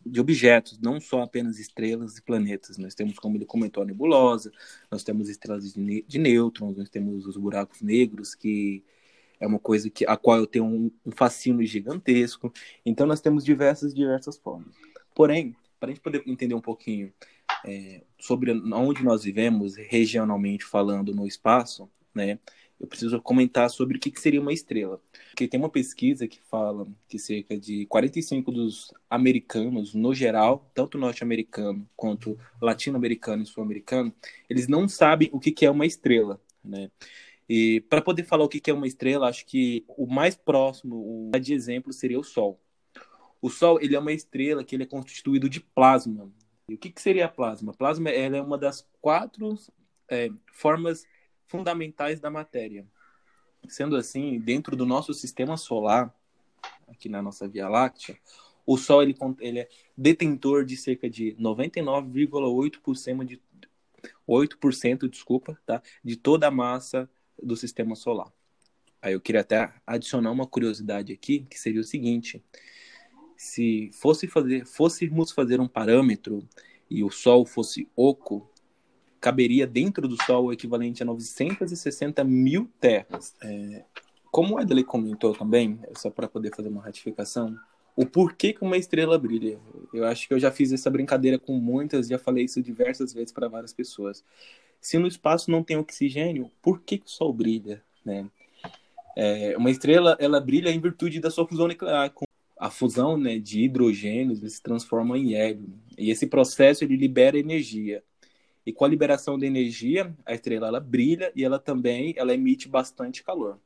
de 0.05 0.19
objetos, 0.19 0.79
não 0.79 0.99
só 0.99 1.21
apenas 1.23 1.57
estrelas 1.59 2.17
e 2.17 2.21
planetas. 2.21 2.77
Nós 2.77 2.93
temos, 2.93 3.17
como 3.17 3.37
ele 3.37 3.45
comentou, 3.45 3.81
a 3.81 3.85
nebulosa, 3.85 4.51
nós 4.91 5.03
temos 5.03 5.29
estrelas 5.29 5.73
de, 5.73 6.05
de 6.07 6.19
nêutrons, 6.19 6.77
nós 6.77 6.89
temos 6.89 7.25
os 7.25 7.35
buracos 7.35 7.81
negros, 7.81 8.35
que 8.35 8.83
é 9.39 9.47
uma 9.47 9.59
coisa 9.59 9.89
que, 9.89 10.05
a 10.05 10.15
qual 10.15 10.37
eu 10.37 10.47
tenho 10.47 10.65
um, 10.65 10.91
um 11.05 11.11
fascínio 11.11 11.65
gigantesco. 11.65 12.53
Então, 12.85 13.07
nós 13.07 13.19
temos 13.19 13.43
diversas, 13.43 13.93
diversas 13.93 14.37
formas. 14.37 14.73
Porém, 15.15 15.55
para 15.79 15.89
a 15.89 15.93
gente 15.93 16.01
poder 16.01 16.23
entender 16.25 16.55
um 16.55 16.61
pouquinho 16.61 17.11
é, 17.65 18.03
sobre 18.19 18.51
onde 18.51 19.03
nós 19.03 19.23
vivemos, 19.23 19.75
regionalmente 19.75 20.63
falando 20.65 21.13
no 21.13 21.27
espaço, 21.27 21.89
né, 22.13 22.39
eu 22.83 22.87
preciso 22.87 23.21
comentar 23.21 23.69
sobre 23.69 23.95
o 23.95 23.99
que, 23.99 24.19
seria 24.19 24.41
uma 24.41 24.51
estrela. 24.51 25.01
Porque 25.29 25.47
tem 25.47 25.57
uma 25.57 25.69
pesquisa 25.69 26.27
que 26.27 26.41
fala 26.41 26.85
que 27.07 27.17
cerca 27.17 27.57
de 27.57 27.85
45 27.85 28.51
dos 28.51 28.93
americanos, 29.09 29.93
no 29.93 30.13
geral, 30.13 30.69
tanto 30.73 30.97
norte-americano 30.97 31.87
quanto 31.95 32.37
latino-americano 32.61 33.43
e 33.43 33.45
sul-americano, 33.45 34.13
eles 34.49 34.67
não 34.67 34.89
sabem 34.89 35.29
o 35.31 35.39
que, 35.39 35.65
é 35.65 35.71
uma 35.71 35.85
estrela. 35.85 36.41
Né? 36.61 36.91
E 37.47 37.79
para 37.89 38.01
poder 38.01 38.25
falar 38.25 38.43
o 38.43 38.49
que, 38.49 38.69
é 38.69 38.73
uma 38.73 38.87
estrela, 38.87 39.29
acho 39.29 39.45
que 39.45 39.85
o 39.87 40.05
mais 40.05 40.35
próximo 40.35 41.31
de 41.39 41.53
exemplo 41.53 41.93
seria 41.93 42.19
o 42.19 42.23
Sol. 42.23 42.59
O 43.41 43.49
Sol 43.49 43.79
ele 43.81 43.95
é 43.95 43.99
uma 43.99 44.11
estrela 44.11 44.63
que 44.63 44.75
ele 44.75 44.83
é 44.83 44.87
constituído 44.87 45.47
de 45.47 45.61
plasma. 45.61 46.29
E 46.73 46.75
o 46.75 46.77
que, 46.79 46.89
que 46.89 46.99
seria 46.99 47.29
plasma? 47.29 47.71
Plasma 47.71 48.09
ela 48.09 48.35
é 48.35 48.41
uma 48.41 48.57
das 48.57 48.83
quatro 48.99 49.55
é, 50.09 50.31
formas 50.51 51.05
fundamentais 51.45 52.19
da 52.19 52.31
matéria. 52.31 52.83
Sendo 53.67 53.95
assim, 53.95 54.39
dentro 54.39 54.75
do 54.75 54.83
nosso 54.83 55.13
sistema 55.13 55.55
solar, 55.55 56.11
aqui 56.87 57.07
na 57.07 57.21
nossa 57.21 57.47
Via 57.47 57.69
Láctea, 57.69 58.17
o 58.65 58.75
Sol 58.75 59.03
ele, 59.03 59.15
ele 59.39 59.59
é 59.59 59.69
detentor 59.95 60.65
de 60.65 60.75
cerca 60.75 61.07
de 61.07 61.35
99,8% 61.39 63.23
de 63.23 63.39
8%, 64.27 65.07
desculpa, 65.07 65.55
tá? 65.67 65.79
de 66.03 66.15
toda 66.15 66.47
a 66.47 66.51
massa 66.51 67.07
do 67.41 67.55
sistema 67.55 67.95
solar. 67.95 68.33
Aí 68.99 69.13
eu 69.13 69.21
queria 69.21 69.41
até 69.41 69.71
adicionar 69.85 70.31
uma 70.31 70.47
curiosidade 70.47 71.13
aqui, 71.13 71.45
que 71.47 71.59
seria 71.59 71.81
o 71.81 71.83
seguinte: 71.83 72.43
se 73.37 73.89
fosse 73.93 74.27
fazer, 74.27 74.65
fôssemos 74.65 75.31
fazer 75.31 75.59
um 75.59 75.67
parâmetro 75.67 76.47
e 76.89 77.03
o 77.03 77.09
Sol 77.09 77.45
fosse 77.45 77.87
oco, 77.95 78.49
caberia 79.19 79.65
dentro 79.65 80.07
do 80.07 80.21
Sol 80.23 80.45
o 80.45 80.53
equivalente 80.53 81.01
a 81.01 81.05
960 81.05 82.23
mil 82.23 82.69
terras. 82.79 83.33
É, 83.41 83.83
como 84.31 84.55
o 84.55 84.59
Edley 84.59 84.83
comentou 84.83 85.33
também, 85.33 85.79
só 85.95 86.09
para 86.09 86.27
poder 86.27 86.55
fazer 86.55 86.69
uma 86.69 86.81
ratificação, 86.81 87.57
o 87.95 88.05
porquê 88.05 88.53
que 88.53 88.63
uma 88.63 88.77
estrela 88.77 89.17
brilha. 89.17 89.59
Eu 89.93 90.05
acho 90.05 90.27
que 90.27 90.33
eu 90.33 90.39
já 90.39 90.51
fiz 90.51 90.71
essa 90.71 90.89
brincadeira 90.89 91.37
com 91.37 91.53
muitas, 91.53 92.07
já 92.07 92.17
falei 92.17 92.45
isso 92.45 92.61
diversas 92.61 93.13
vezes 93.13 93.31
para 93.31 93.47
várias 93.47 93.73
pessoas. 93.73 94.23
Se 94.81 94.97
no 94.97 95.07
espaço 95.07 95.51
não 95.51 95.63
tem 95.63 95.77
oxigênio, 95.77 96.51
por 96.61 96.81
que, 96.81 96.97
que 96.97 97.05
o 97.05 97.09
Sol 97.09 97.31
brilha? 97.31 97.83
Né? 98.03 98.27
É, 99.15 99.55
uma 99.57 99.69
estrela 99.69 100.17
ela 100.19 100.41
brilha 100.41 100.69
em 100.69 100.79
virtude 100.79 101.19
da 101.19 101.29
sua 101.29 101.47
fusão 101.47 101.67
nuclear 101.67 102.09
com 102.09 102.25
a 102.63 102.69
fusão 102.69 103.17
né, 103.17 103.37
de 103.37 103.59
hidrogênios 103.59 104.39
se 104.39 104.63
transforma 104.63 105.17
em 105.17 105.33
hélio. 105.33 105.67
E 105.97 106.09
esse 106.09 106.25
processo 106.25 106.81
ele 106.81 106.95
libera 106.95 107.37
energia. 107.37 108.01
E 108.65 108.71
com 108.71 108.85
a 108.85 108.87
liberação 108.87 109.37
de 109.37 109.45
energia, 109.45 110.15
a 110.25 110.33
estrela 110.33 110.69
ela 110.69 110.79
brilha 110.79 111.29
e 111.35 111.43
ela 111.43 111.59
também 111.59 112.13
ela 112.15 112.33
emite 112.33 112.69
bastante 112.69 113.21
calor. 113.21 113.59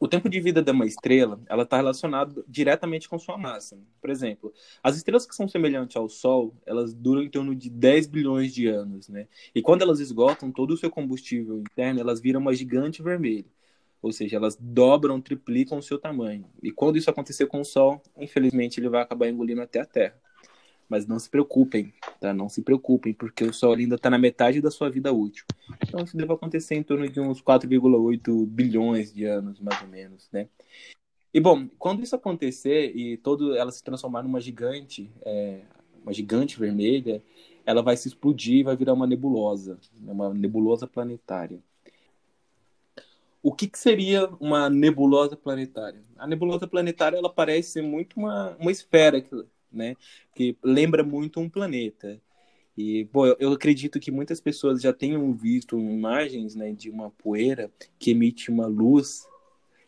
o 0.00 0.08
tempo 0.08 0.28
de 0.28 0.40
vida 0.40 0.60
de 0.60 0.72
uma 0.72 0.84
estrela, 0.84 1.40
ela 1.48 1.62
está 1.62 1.76
relacionada 1.76 2.44
diretamente 2.48 3.08
com 3.08 3.20
sua 3.20 3.38
massa. 3.38 3.78
Por 4.00 4.10
exemplo, 4.10 4.52
as 4.82 4.96
estrelas 4.96 5.24
que 5.24 5.36
são 5.36 5.46
semelhantes 5.46 5.96
ao 5.96 6.08
Sol, 6.08 6.56
elas 6.66 6.92
duram 6.92 7.22
em 7.22 7.30
torno 7.30 7.54
de 7.54 7.70
10 7.70 8.08
bilhões 8.08 8.52
de 8.52 8.66
anos, 8.66 9.08
né? 9.08 9.28
E 9.54 9.62
quando 9.62 9.82
elas 9.82 10.00
esgotam 10.00 10.50
todo 10.50 10.72
o 10.72 10.76
seu 10.76 10.90
combustível 10.90 11.60
interno, 11.60 12.00
elas 12.00 12.20
viram 12.20 12.40
uma 12.40 12.52
gigante 12.52 13.00
vermelha. 13.00 13.46
Ou 14.02 14.12
seja, 14.12 14.36
elas 14.36 14.56
dobram, 14.60 15.20
triplicam 15.20 15.78
o 15.78 15.82
seu 15.82 15.98
tamanho. 15.98 16.46
E 16.62 16.70
quando 16.70 16.96
isso 16.96 17.10
acontecer 17.10 17.46
com 17.46 17.60
o 17.60 17.64
Sol, 17.64 18.02
infelizmente 18.18 18.78
ele 18.78 18.88
vai 18.88 19.02
acabar 19.02 19.28
engolindo 19.28 19.62
até 19.62 19.80
a 19.80 19.86
Terra. 19.86 20.16
Mas 20.88 21.06
não 21.06 21.18
se 21.18 21.28
preocupem, 21.28 21.92
tá? 22.20 22.32
Não 22.32 22.48
se 22.48 22.62
preocupem, 22.62 23.12
porque 23.12 23.42
o 23.42 23.52
Sol 23.52 23.74
ainda 23.74 23.96
está 23.96 24.08
na 24.08 24.18
metade 24.18 24.60
da 24.60 24.70
sua 24.70 24.88
vida 24.88 25.12
útil. 25.12 25.44
Então 25.82 26.04
isso 26.04 26.16
deve 26.16 26.32
acontecer 26.32 26.76
em 26.76 26.82
torno 26.82 27.08
de 27.08 27.18
uns 27.18 27.42
4,8 27.42 28.46
bilhões 28.46 29.12
de 29.12 29.24
anos, 29.24 29.60
mais 29.60 29.80
ou 29.82 29.88
menos, 29.88 30.28
né? 30.30 30.48
E 31.34 31.40
bom, 31.40 31.68
quando 31.78 32.02
isso 32.02 32.14
acontecer 32.16 32.96
e 32.96 33.16
todo 33.18 33.56
ela 33.56 33.70
se 33.70 33.82
transformar 33.82 34.22
numa 34.22 34.40
gigante, 34.40 35.10
é, 35.22 35.62
uma 36.02 36.12
gigante 36.12 36.58
vermelha, 36.58 37.22
ela 37.66 37.82
vai 37.82 37.96
se 37.96 38.08
explodir 38.08 38.60
e 38.60 38.62
vai 38.62 38.76
virar 38.76 38.94
uma 38.94 39.06
nebulosa, 39.06 39.78
né? 40.00 40.12
uma 40.12 40.32
nebulosa 40.32 40.86
planetária. 40.86 41.60
O 43.46 43.52
que, 43.52 43.68
que, 43.68 43.78
seria 43.78 44.26
uma 44.40 44.68
nebulosa 44.68 45.36
planetária? 45.36 46.02
A 46.16 46.26
nebulosa 46.26 46.66
planetária 46.66 47.16
ela 47.16 47.32
parece 47.32 47.80
muito 47.80 48.18
uma, 48.18 48.56
uma 48.58 48.72
esfera 48.72 49.24
né? 49.70 49.94
Que 50.34 50.56
lembra 50.64 51.04
muito 51.04 51.38
um 51.38 51.48
planeta. 51.48 52.20
E, 52.76 53.04
bom, 53.04 53.24
eu 53.38 53.52
acredito 53.52 54.00
que 54.00 54.10
muitas 54.10 54.40
pessoas 54.40 54.82
já 54.82 54.92
tenham 54.92 55.32
visto 55.32 55.78
imagens, 55.78 56.56
né, 56.56 56.72
de 56.72 56.90
uma 56.90 57.08
poeira 57.08 57.70
que 58.00 58.10
emite 58.10 58.50
uma 58.50 58.66
luz 58.66 59.28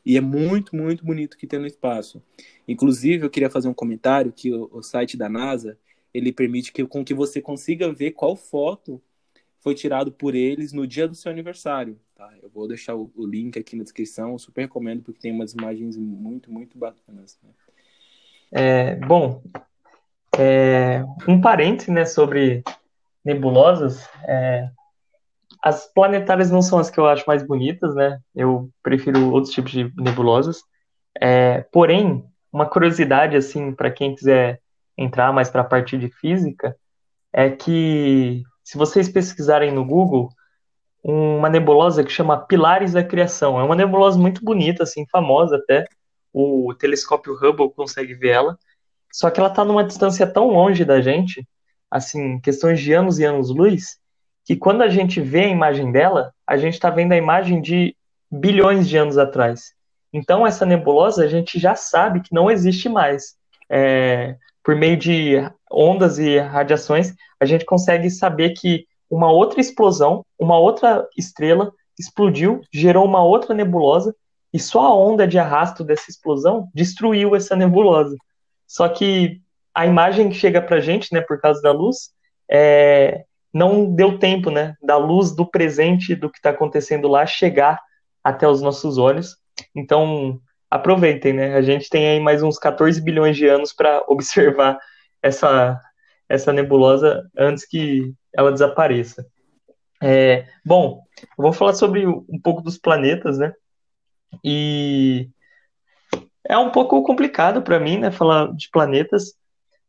e 0.07 0.17
é 0.17 0.21
muito, 0.21 0.77
muito 0.77 1.05
bonito 1.05 1.37
que 1.37 1.45
tem 1.45 1.59
no 1.59 1.67
espaço. 1.67 2.23
Inclusive, 2.69 3.27
eu 3.27 3.31
queria 3.31 3.51
fazer 3.51 3.67
um 3.67 3.75
comentário 3.75 4.33
que 4.33 4.53
o, 4.55 4.71
o 4.73 4.85
site 4.85 5.17
da 5.17 5.29
NASA, 5.29 5.77
ele 6.15 6.31
permite 6.31 6.73
que, 6.73 6.87
com 6.87 7.05
que 7.05 7.13
você 7.13 7.43
consiga 7.43 7.93
ver 7.93 8.13
qual 8.13 8.37
foto 8.37 9.03
foi 9.69 9.75
tirado 9.75 10.11
por 10.11 10.35
eles 10.35 10.73
no 10.73 10.87
dia 10.87 11.07
do 11.07 11.15
seu 11.15 11.31
aniversário. 11.31 12.01
Tá? 12.15 12.33
Eu 12.43 12.49
vou 12.49 12.67
deixar 12.67 12.95
o, 12.95 13.13
o 13.15 13.27
link 13.27 13.59
aqui 13.59 13.77
na 13.77 13.83
descrição, 13.83 14.33
eu 14.33 14.39
super 14.39 14.63
recomendo 14.63 15.03
porque 15.03 15.21
tem 15.21 15.31
umas 15.31 15.53
imagens 15.53 15.95
muito, 15.95 16.51
muito 16.51 16.79
bacanas. 16.79 17.39
Né? 17.43 17.51
É, 18.51 18.95
bom, 18.97 19.43
é, 20.39 21.05
um 21.29 21.39
parente 21.39 21.91
né, 21.91 22.07
sobre 22.07 22.65
nebulosas. 23.23 24.09
É, 24.25 24.71
as 25.63 25.93
planetárias 25.93 26.51
não 26.51 26.63
são 26.63 26.79
as 26.79 26.89
que 26.89 26.99
eu 26.99 27.07
acho 27.07 27.25
mais 27.27 27.43
bonitas, 27.43 27.95
né? 27.95 28.21
Eu 28.35 28.71
prefiro 28.83 29.31
outros 29.31 29.53
tipos 29.53 29.73
de 29.73 29.93
nebulosas. 29.97 30.63
É, 31.21 31.61
porém, 31.71 32.25
uma 32.51 32.65
curiosidade 32.65 33.37
assim 33.37 33.75
para 33.75 33.91
quem 33.91 34.15
quiser 34.15 34.63
entrar 34.97 35.31
mais 35.31 35.51
para 35.51 35.61
a 35.61 35.65
parte 35.65 35.99
de 35.99 36.09
física 36.09 36.75
é 37.33 37.51
que 37.51 38.45
se 38.69 38.77
vocês 38.77 39.09
pesquisarem 39.09 39.73
no 39.73 39.83
Google 39.83 40.29
uma 41.03 41.49
nebulosa 41.49 42.05
que 42.05 42.13
chama 42.13 42.37
Pilares 42.37 42.93
da 42.93 43.03
Criação, 43.03 43.59
é 43.59 43.65
uma 43.65 43.75
nebulosa 43.75 44.19
muito 44.19 44.45
bonita, 44.45 44.83
assim, 44.83 45.07
famosa 45.07 45.57
até. 45.57 45.87
O 46.35 46.75
telescópio 46.75 47.33
Hubble 47.33 47.71
consegue 47.71 48.13
ver 48.13 48.29
ela. 48.29 48.59
Só 49.11 49.31
que 49.31 49.41
ela 49.41 49.49
está 49.49 49.65
numa 49.65 49.83
distância 49.83 50.27
tão 50.27 50.49
longe 50.49 50.85
da 50.85 51.01
gente, 51.01 51.49
assim, 51.91 52.39
questões 52.41 52.79
de 52.79 52.93
anos 52.93 53.19
e 53.19 53.25
anos-luz, 53.25 53.97
que 54.45 54.55
quando 54.55 54.83
a 54.83 54.89
gente 54.91 55.19
vê 55.19 55.45
a 55.45 55.49
imagem 55.49 55.91
dela, 55.91 56.31
a 56.47 56.59
gente 56.59 56.75
está 56.75 56.91
vendo 56.91 57.13
a 57.13 57.17
imagem 57.17 57.63
de 57.63 57.97
bilhões 58.31 58.87
de 58.87 58.99
anos 58.99 59.17
atrás. 59.17 59.73
Então, 60.13 60.47
essa 60.47 60.67
nebulosa 60.67 61.25
a 61.25 61.27
gente 61.27 61.59
já 61.59 61.75
sabe 61.75 62.21
que 62.21 62.35
não 62.35 62.51
existe 62.51 62.87
mais. 62.87 63.35
É, 63.71 64.37
por 64.63 64.77
meio 64.77 64.99
de 64.99 65.37
ondas 65.71 66.19
e 66.19 66.39
radiações, 66.39 67.15
a 67.41 67.45
gente 67.45 67.65
consegue 67.65 68.11
saber 68.11 68.51
que 68.51 68.87
uma 69.11 69.31
outra 69.31 69.61
explosão, 69.61 70.25
uma 70.39 70.59
outra 70.59 71.07
estrela 71.17 71.73
explodiu, 71.99 72.61
gerou 72.73 73.05
uma 73.05 73.23
outra 73.23 73.55
nebulosa, 73.55 74.15
e 74.53 74.59
só 74.59 74.81
a 74.81 74.95
onda 74.95 75.27
de 75.27 75.39
arrasto 75.39 75.85
dessa 75.85 76.11
explosão 76.11 76.69
destruiu 76.75 77.37
essa 77.37 77.55
nebulosa. 77.55 78.17
Só 78.67 78.89
que 78.89 79.41
a 79.75 79.87
imagem 79.87 80.29
que 80.29 80.35
chega 80.35 80.61
pra 80.61 80.81
gente, 80.81 81.13
né, 81.13 81.21
por 81.21 81.41
causa 81.41 81.61
da 81.61 81.73
luz, 81.73 82.11
é, 82.51 83.25
não 83.53 83.95
deu 83.95 84.19
tempo, 84.19 84.51
né, 84.51 84.75
da 84.83 84.97
luz 84.97 85.35
do 85.35 85.47
presente 85.47 86.15
do 86.15 86.31
que 86.31 86.39
está 86.39 86.51
acontecendo 86.51 87.09
lá 87.09 87.27
chegar 87.27 87.79
até 88.23 88.49
os 88.49 88.61
nossos 88.61 88.99
olhos. 88.99 89.37
Então, 89.75 90.41
aproveitem, 90.71 91.33
né? 91.33 91.55
A 91.55 91.63
gente 91.63 91.89
tem 91.89 92.07
aí 92.07 92.21
mais 92.21 92.43
uns 92.43 92.59
14 92.59 93.01
bilhões 93.01 93.37
de 93.37 93.47
anos 93.47 93.73
para 93.73 94.05
observar 94.09 94.79
essa, 95.23 95.81
essa 96.29 96.53
nebulosa 96.53 97.29
antes 97.37 97.67
que 97.67 98.13
ela 98.33 98.53
desapareça. 98.53 99.27
É, 100.03 100.47
bom, 100.65 101.03
eu 101.21 101.43
vou 101.43 101.53
falar 101.53 101.75
sobre 101.75 102.07
um 102.07 102.41
pouco 102.43 102.63
dos 102.63 102.79
planetas, 102.79 103.39
né? 103.39 103.53
E 104.45 105.29
é 106.49 106.57
um 106.57 106.71
pouco 106.71 107.03
complicado 107.03 107.63
para 107.63 107.81
mim, 107.81 107.99
né, 107.99 108.11
falar 108.11 108.53
de 108.55 108.71
planetas. 108.71 109.35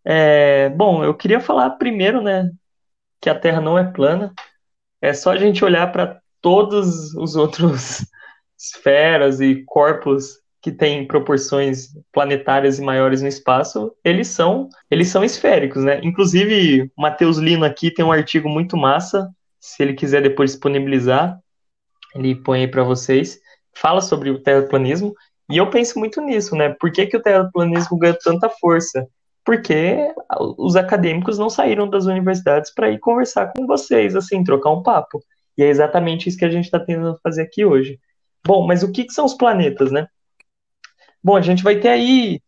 É, 0.04 0.70
bom, 0.70 1.04
eu 1.04 1.14
queria 1.14 1.40
falar 1.40 1.72
primeiro, 1.72 2.22
né, 2.22 2.52
que 3.22 3.30
a 3.30 3.40
Terra 3.40 3.62
não 3.62 3.78
é 3.78 3.84
plana. 3.84 4.34
É 5.02 5.14
só 5.14 5.32
a 5.32 5.38
gente 5.38 5.64
olhar 5.64 5.92
para 5.92 6.20
todos 6.42 7.14
os 7.16 7.36
outros 7.36 8.06
esferas 8.58 9.40
e 9.40 9.64
corpos 9.66 10.40
que 10.62 10.72
têm 10.72 11.08
proporções 11.08 11.89
planetárias 12.12 12.80
e 12.80 12.82
maiores 12.82 13.22
no 13.22 13.28
espaço, 13.28 13.94
eles 14.04 14.28
são 14.28 14.68
eles 14.92 15.08
são 15.08 15.24
esféricos, 15.24 15.84
né? 15.84 16.01
Inclusive, 16.04 16.92
o 16.98 17.01
Matheus 17.01 17.38
Lino 17.38 17.63
aqui 17.63 17.92
tem 17.92 18.04
um 18.04 18.12
artigo 18.12 18.50
muito 18.50 18.75
massa, 18.75 19.30
se 19.60 19.82
ele 19.82 19.94
quiser 19.94 20.22
depois 20.22 20.51
disponibilizar, 20.51 21.39
ele 22.16 22.36
põe 22.36 22.62
aí 22.62 22.68
para 22.68 22.84
vocês. 22.84 23.39
Fala 23.74 24.01
sobre 24.01 24.30
o 24.30 24.42
terraplanismo 24.42 25.13
e 25.50 25.58
eu 25.58 25.70
penso 25.70 25.98
muito 26.00 26.22
nisso, 26.22 26.56
né? 26.56 26.70
Por 26.80 26.92
que, 26.92 27.06
que 27.06 27.18
o 27.18 27.22
terraplanismo 27.22 27.98
ganhou 27.98 28.18
tanta 28.22 28.50
força? 28.50 29.08
Porque 29.46 30.13
os 30.58 30.75
acadêmicos 30.75 31.38
não 31.38 31.50
saíram 31.50 31.89
das 31.89 32.06
universidades 32.06 32.74
para 32.74 32.89
ir 32.89 33.00
conversar 33.00 33.51
com 33.54 33.66
vocês, 33.66 34.16
assim, 34.16 34.44
trocar 34.44 34.72
um 34.72 34.84
papo. 34.84 35.20
E 35.58 35.63
é 35.63 35.70
exatamente 35.70 36.30
isso 36.30 36.38
que 36.38 36.46
a 36.46 36.50
gente 36.51 36.66
está 36.66 36.80
tentando 36.80 37.18
fazer 37.24 37.44
aqui 37.44 37.66
hoje. 37.66 38.00
Bom, 38.46 38.66
mas 38.66 38.84
o 38.84 38.92
que, 38.92 39.06
que 39.06 39.13
são 39.13 39.25
os 39.25 39.34
planetas, 39.34 39.92
né? 39.92 40.08
Bom, 41.24 41.36
a 41.36 41.42
gente 41.42 41.64
vai 41.64 41.80
ter 41.80 41.90
aí, 41.90 42.42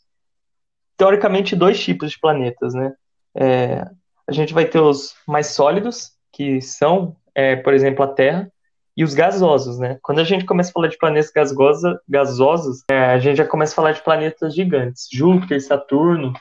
teoricamente, 0.98 1.56
dois 1.56 1.80
tipos 1.84 2.12
de 2.12 2.20
planetas, 2.20 2.74
né? 2.74 2.94
É, 3.36 3.86
a 4.28 4.32
gente 4.32 4.54
vai 4.54 4.66
ter 4.66 4.80
os 4.80 5.14
mais 5.28 5.48
sólidos, 5.48 6.12
que 6.32 6.62
são, 6.62 7.16
é, 7.36 7.56
por 7.56 7.74
exemplo, 7.74 8.04
a 8.04 8.08
Terra, 8.08 8.52
e 8.96 9.04
os 9.04 9.14
gasosos, 9.14 9.80
né? 9.80 9.98
Quando 10.02 10.20
a 10.20 10.24
gente 10.24 10.46
começa 10.46 10.70
a 10.70 10.74
falar 10.74 10.88
de 10.88 10.98
planetas 10.98 11.32
gasosa, 11.32 12.02
gasosos, 12.08 12.84
é, 12.90 12.98
a 12.98 13.20
gente 13.20 13.38
já 13.38 13.46
começa 13.46 13.74
a 13.74 13.76
falar 13.76 13.92
de 13.94 14.04
planetas 14.04 14.54
gigantes, 14.54 15.08
Júpiter, 15.12 15.62
Saturno. 15.62 16.34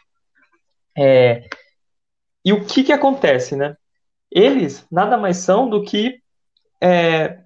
É, 0.97 1.49
e 2.45 2.53
o 2.53 2.65
que 2.65 2.83
que 2.83 2.93
acontece, 2.93 3.57
né? 3.57 3.77
Eles 4.31 4.87
nada 4.91 5.17
mais 5.17 5.39
são 5.39 5.69
do 5.69 5.83
que 5.83 6.21
é, 6.81 7.39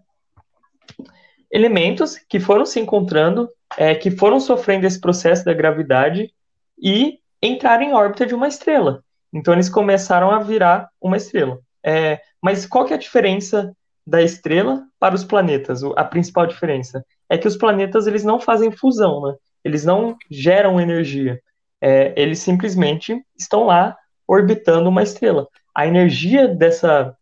elementos 1.50 2.18
que 2.18 2.40
foram 2.40 2.64
se 2.64 2.80
encontrando, 2.80 3.48
é, 3.76 3.94
que 3.94 4.10
foram 4.10 4.40
sofrendo 4.40 4.86
esse 4.86 5.00
processo 5.00 5.44
da 5.44 5.52
gravidade 5.52 6.32
e 6.78 7.18
entraram 7.42 7.82
em 7.82 7.92
órbita 7.92 8.26
de 8.26 8.34
uma 8.34 8.48
estrela. 8.48 9.02
Então 9.32 9.54
eles 9.54 9.68
começaram 9.68 10.30
a 10.30 10.38
virar 10.38 10.88
uma 11.00 11.16
estrela. 11.16 11.58
É, 11.84 12.20
mas 12.42 12.66
qual 12.66 12.84
que 12.84 12.92
é 12.92 12.96
a 12.96 12.98
diferença 12.98 13.74
da 14.06 14.22
estrela 14.22 14.86
para 14.98 15.14
os 15.14 15.24
planetas. 15.24 15.82
A 15.96 16.04
principal 16.04 16.46
diferença 16.46 17.04
é 17.28 17.38
que 17.38 17.48
os 17.48 17.56
planetas 17.56 18.06
eles 18.06 18.22
não 18.22 18.38
fazem 18.38 18.70
fusão, 18.70 19.22
né? 19.22 19.34
Eles 19.64 19.84
não 19.84 20.16
geram 20.30 20.80
energia. 20.80 21.40
É, 21.80 22.12
eles 22.20 22.38
simplesmente 22.40 23.18
estão 23.36 23.64
lá 23.64 23.96
orbitando 24.26 24.88
uma 24.88 25.02
estrela. 25.02 25.48
A 25.74 25.86
energia 25.86 26.46
dessa, 26.48 27.16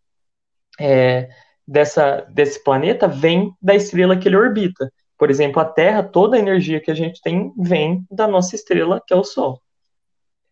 é, 0.79 1.29
dessa 1.67 2.27
desse 2.31 2.63
planeta 2.63 3.07
vem 3.07 3.53
da 3.61 3.75
estrela 3.75 4.17
que 4.17 4.29
ele 4.29 4.37
orbita. 4.37 4.93
Por 5.23 5.31
exemplo, 5.31 5.63
a 5.63 5.65
Terra, 5.65 6.03
toda 6.03 6.35
a 6.35 6.41
energia 6.41 6.81
que 6.81 6.91
a 6.91 6.95
gente 6.95 7.23
tem 7.23 7.53
vem 7.57 8.05
da 8.11 8.27
nossa 8.27 8.57
estrela, 8.57 9.01
que 9.07 9.15
é 9.15 9.17
o 9.17 9.23
Sol. 9.23 9.63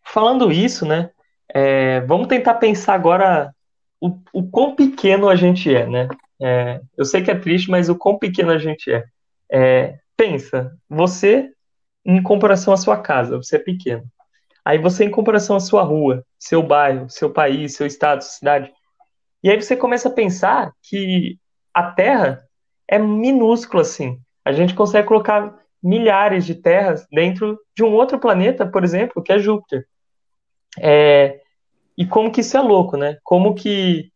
Falando 0.01 0.49
isso, 0.49 0.85
né? 0.85 1.09
É, 1.53 1.99
vamos 1.99 2.27
tentar 2.27 2.53
pensar 2.53 2.93
agora 2.93 3.53
o, 3.99 4.17
o 4.31 4.49
quão 4.49 4.73
pequeno 4.73 5.27
a 5.27 5.35
gente 5.35 5.75
é, 5.75 5.85
né? 5.85 6.07
É, 6.41 6.79
eu 6.95 7.03
sei 7.03 7.21
que 7.21 7.29
é 7.29 7.37
triste, 7.37 7.69
mas 7.69 7.89
o 7.89 7.97
quão 7.97 8.17
pequeno 8.17 8.49
a 8.49 8.57
gente 8.57 8.89
é. 8.89 9.03
é. 9.51 9.99
Pensa, 10.15 10.73
você 10.89 11.51
em 12.05 12.23
comparação 12.23 12.73
à 12.73 12.77
sua 12.77 12.95
casa, 12.95 13.35
você 13.35 13.57
é 13.57 13.59
pequeno. 13.59 14.05
Aí 14.63 14.77
você 14.77 15.03
em 15.03 15.11
comparação 15.11 15.57
à 15.57 15.59
sua 15.59 15.83
rua, 15.83 16.25
seu 16.39 16.63
bairro, 16.63 17.09
seu 17.09 17.29
país, 17.29 17.75
seu 17.75 17.85
estado, 17.85 18.21
sua 18.21 18.31
cidade. 18.31 18.71
E 19.43 19.51
aí 19.51 19.61
você 19.61 19.75
começa 19.75 20.07
a 20.07 20.13
pensar 20.13 20.71
que 20.81 21.37
a 21.73 21.91
Terra 21.91 22.47
é 22.87 22.97
minúscula 22.97 23.81
assim. 23.81 24.17
A 24.43 24.51
gente 24.51 24.73
consegue 24.73 25.07
colocar 25.07 25.59
milhares 25.81 26.45
de 26.45 26.55
terras 26.55 27.07
dentro 27.11 27.59
de 27.75 27.83
um 27.83 27.93
outro 27.93 28.19
planeta, 28.19 28.65
por 28.65 28.83
exemplo, 28.83 29.21
que 29.21 29.31
é 29.31 29.39
Júpiter. 29.39 29.85
É, 30.79 31.41
e 31.97 32.05
como 32.05 32.31
que 32.31 32.41
isso 32.41 32.55
é 32.57 32.61
louco, 32.61 32.97
né? 32.97 33.17
Como 33.23 33.55
que 33.55 34.11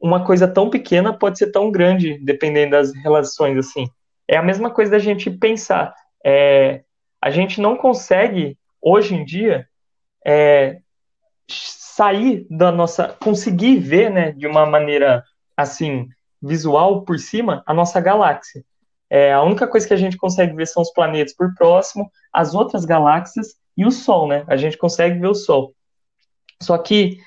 uma 0.00 0.24
coisa 0.24 0.48
tão 0.48 0.68
pequena 0.68 1.12
pode 1.12 1.38
ser 1.38 1.50
tão 1.52 1.70
grande, 1.70 2.18
dependendo 2.18 2.72
das 2.72 2.92
relações, 2.94 3.56
assim. 3.56 3.86
É 4.26 4.36
a 4.36 4.42
mesma 4.42 4.70
coisa 4.70 4.92
da 4.92 4.98
gente 4.98 5.30
pensar. 5.30 5.94
É, 6.24 6.82
a 7.20 7.30
gente 7.30 7.60
não 7.60 7.76
consegue, 7.76 8.58
hoje 8.80 9.14
em 9.14 9.24
dia, 9.24 9.68
é, 10.26 10.80
sair 11.48 12.46
da 12.50 12.72
nossa. 12.72 13.16
conseguir 13.22 13.78
ver, 13.78 14.10
né, 14.10 14.32
de 14.32 14.46
uma 14.46 14.66
maneira, 14.66 15.22
assim, 15.56 16.08
visual 16.40 17.02
por 17.02 17.18
cima, 17.18 17.62
a 17.66 17.74
nossa 17.74 18.00
galáxia. 18.00 18.64
É, 19.14 19.30
a 19.30 19.42
única 19.42 19.66
coisa 19.68 19.86
que 19.86 19.92
a 19.92 19.98
gente 19.98 20.16
consegue 20.16 20.56
ver 20.56 20.66
são 20.66 20.82
os 20.82 20.90
planetas 20.90 21.34
por 21.34 21.54
próximo, 21.54 22.10
as 22.32 22.54
outras 22.54 22.86
galáxias 22.86 23.48
e 23.76 23.84
o 23.84 23.90
Sol, 23.90 24.26
né? 24.26 24.42
A 24.46 24.56
gente 24.56 24.78
consegue 24.78 25.18
ver 25.18 25.26
o 25.26 25.34
Sol. 25.34 25.74
Só 26.62 26.78
que, 26.78 27.18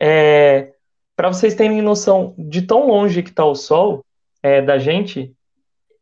é, 0.00 0.72
para 1.14 1.28
vocês 1.28 1.54
terem 1.54 1.80
noção 1.80 2.34
de 2.36 2.62
tão 2.62 2.88
longe 2.88 3.22
que 3.22 3.30
está 3.30 3.44
o 3.44 3.54
Sol 3.54 4.04
é, 4.42 4.60
da 4.60 4.78
gente, 4.78 5.32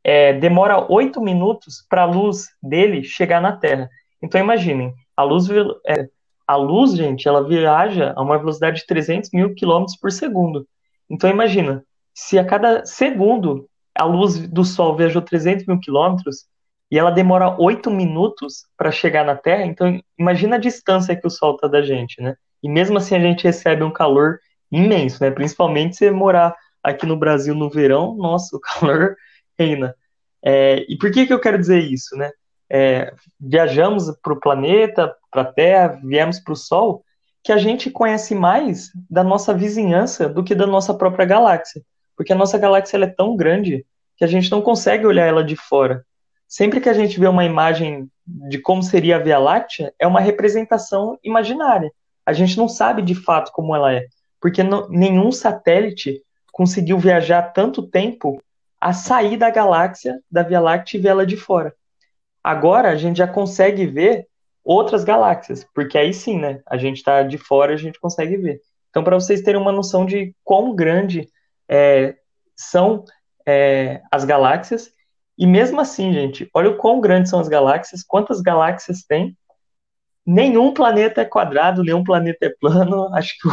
é, 0.03 0.33
demora 0.33 0.91
oito 0.91 1.21
minutos 1.21 1.85
para 1.87 2.05
a 2.05 2.07
luz 2.07 2.47
dele 2.63 3.05
chegar 3.05 3.43
na 3.43 3.55
Terra. 3.55 3.91
Então 4.23 4.41
imaginem, 4.41 4.95
a 5.15 5.23
luz, 5.23 5.51
é, 5.87 6.09
a 6.47 6.57
luz, 6.57 6.93
gente, 6.95 7.29
ela 7.29 7.47
viaja 7.47 8.15
a 8.17 8.23
uma 8.23 8.39
velocidade 8.39 8.81
de 8.81 8.87
300 8.87 9.31
mil 9.35 9.55
quilômetros 9.55 9.99
por 9.99 10.11
segundo. 10.11 10.67
Então 11.11 11.29
imagina, 11.29 11.85
se 12.15 12.39
a 12.39 12.45
cada 12.47 12.87
segundo 12.87 13.69
a 13.97 14.05
luz 14.05 14.39
do 14.49 14.65
Sol 14.65 14.97
viajou 14.97 15.23
300 15.23 15.67
mil 15.67 15.81
quilômetros 15.81 16.47
e 16.91 16.99
ela 16.99 17.11
demora 17.11 17.57
oito 17.61 17.91
minutos 17.91 18.65
para 18.77 18.93
chegar 18.93 19.25
na 19.25 19.35
Terra, 19.35 19.65
então 19.65 20.01
imagina 20.19 20.57
a 20.57 20.61
distância 20.61 21.17
que 21.17 21.27
o 21.27 21.31
Sol 21.31 21.55
está 21.55 21.67
da 21.67 21.83
gente, 21.83 22.21
né? 22.23 22.37
E 22.63 22.69
mesmo 22.69 22.99
assim 22.99 23.17
a 23.17 23.21
gente 23.21 23.45
recebe 23.45 23.83
um 23.83 23.93
calor 23.93 24.39
imenso, 24.71 25.23
né? 25.23 25.31
Principalmente 25.31 25.97
se 25.97 26.11
morar 26.11 26.55
aqui 26.83 27.05
no 27.07 27.17
Brasil 27.17 27.55
no 27.55 27.69
verão, 27.69 28.15
nossa, 28.17 28.57
o 28.57 28.61
calor 28.61 29.17
reina. 29.59 29.95
É, 30.45 30.85
e 30.89 30.97
por 30.97 31.11
que, 31.11 31.27
que 31.27 31.33
eu 31.33 31.41
quero 31.41 31.59
dizer 31.59 31.81
isso, 31.81 32.17
né? 32.17 32.31
É, 32.71 33.13
viajamos 33.39 34.13
para 34.23 34.33
o 34.33 34.41
planeta, 34.41 35.15
para 35.31 35.43
a 35.43 35.53
Terra, 35.53 36.01
viemos 36.05 36.39
para 36.41 36.53
o 36.53 36.57
Sol, 36.57 37.05
que 37.43 37.53
a 37.53 37.59
gente 37.59 37.91
conhece 37.91 38.35
mais 38.35 38.91
da 39.09 39.23
nossa 39.23 39.55
vizinhança 39.55 40.29
do 40.29 40.43
que 40.43 40.55
da 40.55 40.67
nossa 40.67 40.95
própria 40.95 41.25
galáxia. 41.25 41.83
Porque 42.17 42.33
a 42.33 42.37
nossa 42.37 42.59
galáxia 42.59 42.97
é 42.97 43.07
tão 43.07 43.37
grande 43.37 43.85
que 44.17 44.25
a 44.25 44.29
gente 44.29 44.51
não 44.51 44.63
consegue 44.63 45.07
olhar 45.07 45.27
ela 45.27 45.45
de 45.45 45.57
fora. 45.57 46.05
Sempre 46.49 46.81
que 46.81 46.89
a 46.89 46.93
gente 46.93 47.19
vê 47.21 47.27
uma 47.27 47.45
imagem 47.45 48.09
de 48.27 48.59
como 48.59 48.83
seria 48.83 49.17
a 49.17 49.19
Via 49.19 49.39
Láctea, 49.39 49.93
é 49.99 50.07
uma 50.07 50.21
representação 50.21 51.19
imaginária. 51.23 51.91
A 52.25 52.33
gente 52.33 52.57
não 52.57 52.69
sabe 52.69 53.03
de 53.03 53.15
fato 53.15 53.53
como 53.53 53.75
ela 53.75 53.93
é, 53.93 54.07
porque 54.41 54.63
não, 54.63 54.89
nenhum 54.89 55.31
satélite 55.31 56.23
conseguiu 56.53 56.99
viajar 56.99 57.43
tanto 57.53 57.83
tempo 57.83 58.43
a 58.81 58.93
sair 58.93 59.37
da 59.37 59.51
galáxia, 59.51 60.21
da 60.31 60.43
Via 60.43 60.61
Láctea 60.61 60.99
e 60.99 61.01
ver 61.01 61.09
ela 61.09 61.27
de 61.27 61.37
fora. 61.37 61.75
Agora 62.43 62.91
a 62.91 62.97
gente 62.97 63.19
já 63.19 63.27
consegue 63.27 63.87
ver 63.87 64.27
outras 64.65 65.05
galáxias, 65.05 65.67
porque 65.75 65.99
aí 65.99 66.13
sim, 66.13 66.39
né? 66.39 66.61
A 66.67 66.77
gente 66.77 66.99
está 66.99 67.23
de 67.23 67.39
fora, 67.39 67.75
a 67.75 67.77
gente 67.77 68.01
consegue 68.01 68.37
ver. 68.37 68.61
Então, 68.91 69.05
para 69.05 69.15
vocês 69.15 69.43
terem 69.43 69.61
uma 69.61 69.73
noção 69.73 70.07
de 70.07 70.35
quão 70.43 70.75
grande 70.75 71.29
é, 71.69 72.17
são 72.55 73.05
é, 73.47 74.03
as 74.11 74.25
galáxias, 74.25 74.91
e 75.39 75.47
mesmo 75.47 75.81
assim, 75.81 76.13
gente, 76.13 76.49
olha 76.55 76.71
o 76.71 76.77
quão 76.79 77.01
grandes 77.01 77.31
são 77.31 77.39
as 77.39 77.49
galáxias, 77.49 78.03
quantas 78.03 78.41
galáxias 78.41 79.03
tem, 79.03 79.37
nenhum 80.27 80.75
planeta 80.75 81.21
é 81.21 81.25
quadrado, 81.25 81.85
nenhum 81.85 82.03
planeta 82.03 82.47
é 82.47 82.55
plano. 82.61 83.09
Acho 83.15 83.35
que, 83.35 83.49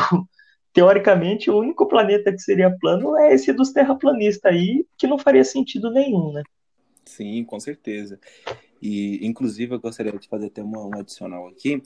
teoricamente, 0.74 1.52
o 1.52 1.60
único 1.60 1.88
planeta 1.88 2.32
que 2.32 2.40
seria 2.40 2.76
plano 2.80 3.18
é 3.18 3.34
esse 3.34 3.54
dos 3.54 3.72
terraplanistas 3.72 4.52
aí, 4.52 4.86
que 4.98 5.06
não 5.06 5.20
faria 5.20 5.44
sentido 5.44 5.92
nenhum, 5.92 6.32
né? 6.32 6.44
Sim, 7.06 7.44
com 7.44 7.60
certeza. 7.60 8.20
E, 8.82 9.26
inclusive, 9.26 9.76
eu 9.76 9.80
gostaria 9.80 10.18
de 10.18 10.28
fazer 10.28 10.48
até 10.48 10.64
uma, 10.64 10.86
um 10.86 10.98
adicional 10.98 11.48
aqui. 11.48 11.84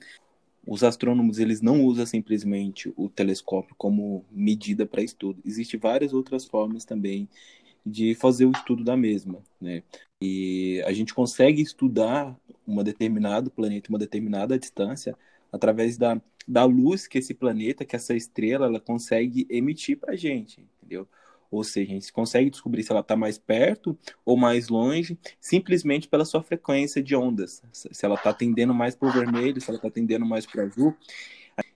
Os 0.67 0.83
astrônomos, 0.83 1.39
eles 1.39 1.61
não 1.61 1.81
usam 1.85 2.05
simplesmente 2.05 2.93
o 2.97 3.07
telescópio 3.07 3.73
como 3.77 4.25
medida 4.29 4.85
para 4.85 5.01
estudo. 5.01 5.41
Existem 5.45 5.79
várias 5.79 6.13
outras 6.13 6.45
formas 6.45 6.83
também 6.83 7.29
de 7.85 8.13
fazer 8.15 8.45
o 8.45 8.51
estudo 8.51 8.83
da 8.83 8.97
mesma, 8.97 9.41
né? 9.61 9.81
E 10.21 10.83
a 10.85 10.91
gente 10.91 11.13
consegue 11.13 11.61
estudar 11.61 12.37
um 12.67 12.83
determinado 12.83 13.49
planeta, 13.49 13.89
uma 13.89 13.97
determinada 13.97 14.59
distância, 14.59 15.17
através 15.53 15.97
da, 15.97 16.21
da 16.45 16.65
luz 16.65 17.07
que 17.07 17.17
esse 17.17 17.33
planeta, 17.33 17.85
que 17.85 17.95
essa 17.95 18.13
estrela, 18.13 18.65
ela 18.65 18.79
consegue 18.79 19.47
emitir 19.49 19.97
para 19.97 20.13
a 20.13 20.17
gente, 20.17 20.67
entendeu? 20.81 21.07
Ou 21.49 21.63
seja, 21.63 21.91
a 21.91 21.93
gente 21.93 22.11
consegue 22.11 22.49
descobrir 22.49 22.83
se 22.83 22.91
ela 22.91 23.01
está 23.01 23.15
mais 23.15 23.37
perto 23.37 23.97
ou 24.25 24.35
mais 24.35 24.67
longe, 24.67 25.17
simplesmente 25.39 26.07
pela 26.07 26.25
sua 26.25 26.43
frequência 26.43 27.01
de 27.01 27.15
ondas. 27.15 27.61
Se 27.71 28.05
ela 28.05 28.15
está 28.15 28.33
tendendo 28.33 28.73
mais 28.73 28.95
para 28.95 29.07
o 29.07 29.11
vermelho, 29.11 29.61
se 29.61 29.69
ela 29.69 29.77
está 29.77 29.89
tendendo 29.89 30.25
mais 30.25 30.45
para 30.45 30.63
o 30.63 30.67
azul. 30.67 30.95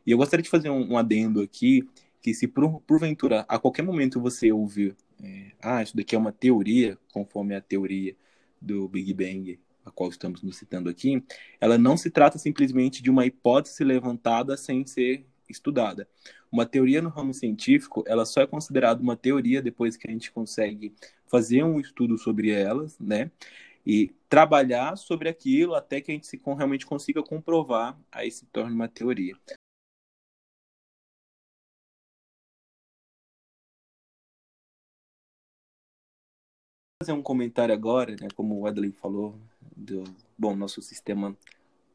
E 0.05 0.11
eu 0.11 0.17
gostaria 0.17 0.43
de 0.43 0.49
fazer 0.49 0.69
um, 0.69 0.93
um 0.93 0.97
adendo 0.97 1.41
aqui, 1.41 1.87
que 2.21 2.33
se 2.33 2.47
por, 2.47 2.81
porventura, 2.81 3.45
a 3.47 3.57
qualquer 3.57 3.81
momento 3.81 4.21
você 4.21 4.51
ouvir, 4.51 4.95
é, 5.23 5.51
ah, 5.61 5.81
isso 5.81 5.95
daqui 5.95 6.15
é 6.15 6.17
uma 6.17 6.31
teoria, 6.31 6.97
conforme 7.13 7.55
a 7.55 7.61
teoria 7.61 8.15
do 8.59 8.87
Big 8.87 9.13
Bang, 9.13 9.59
a 9.85 9.91
qual 9.91 10.09
estamos 10.09 10.43
nos 10.43 10.57
citando 10.57 10.89
aqui, 10.89 11.23
ela 11.59 11.77
não 11.77 11.97
se 11.97 12.09
trata 12.09 12.37
simplesmente 12.37 13.01
de 13.01 13.09
uma 13.09 13.25
hipótese 13.25 13.83
levantada 13.83 14.55
sem 14.55 14.85
ser 14.85 15.25
estudada. 15.51 16.07
Uma 16.51 16.65
teoria 16.65 17.01
no 17.01 17.09
ramo 17.09 17.33
científico, 17.33 18.03
ela 18.07 18.25
só 18.25 18.41
é 18.41 18.47
considerada 18.47 19.01
uma 19.01 19.15
teoria 19.15 19.61
depois 19.61 19.97
que 19.97 20.07
a 20.07 20.11
gente 20.11 20.31
consegue 20.31 20.93
fazer 21.27 21.63
um 21.63 21.79
estudo 21.79 22.17
sobre 22.17 22.51
elas, 22.51 22.97
né? 22.99 23.31
E 23.85 24.11
trabalhar 24.29 24.95
sobre 24.97 25.29
aquilo 25.29 25.75
até 25.75 26.01
que 26.01 26.11
a 26.11 26.15
gente 26.15 26.27
se, 26.27 26.39
realmente 26.45 26.85
consiga 26.85 27.23
comprovar, 27.23 27.99
aí 28.11 28.31
se 28.31 28.45
torna 28.47 28.73
uma 28.73 28.87
teoria. 28.87 29.35
fazer 37.01 37.13
um 37.13 37.21
comentário 37.23 37.73
agora, 37.73 38.11
né, 38.11 38.27
como 38.35 38.55
o 38.55 38.61
Wesley 38.61 38.91
falou, 38.91 39.35
do 39.75 40.03
bom 40.37 40.55
nosso 40.55 40.83
sistema 40.83 41.35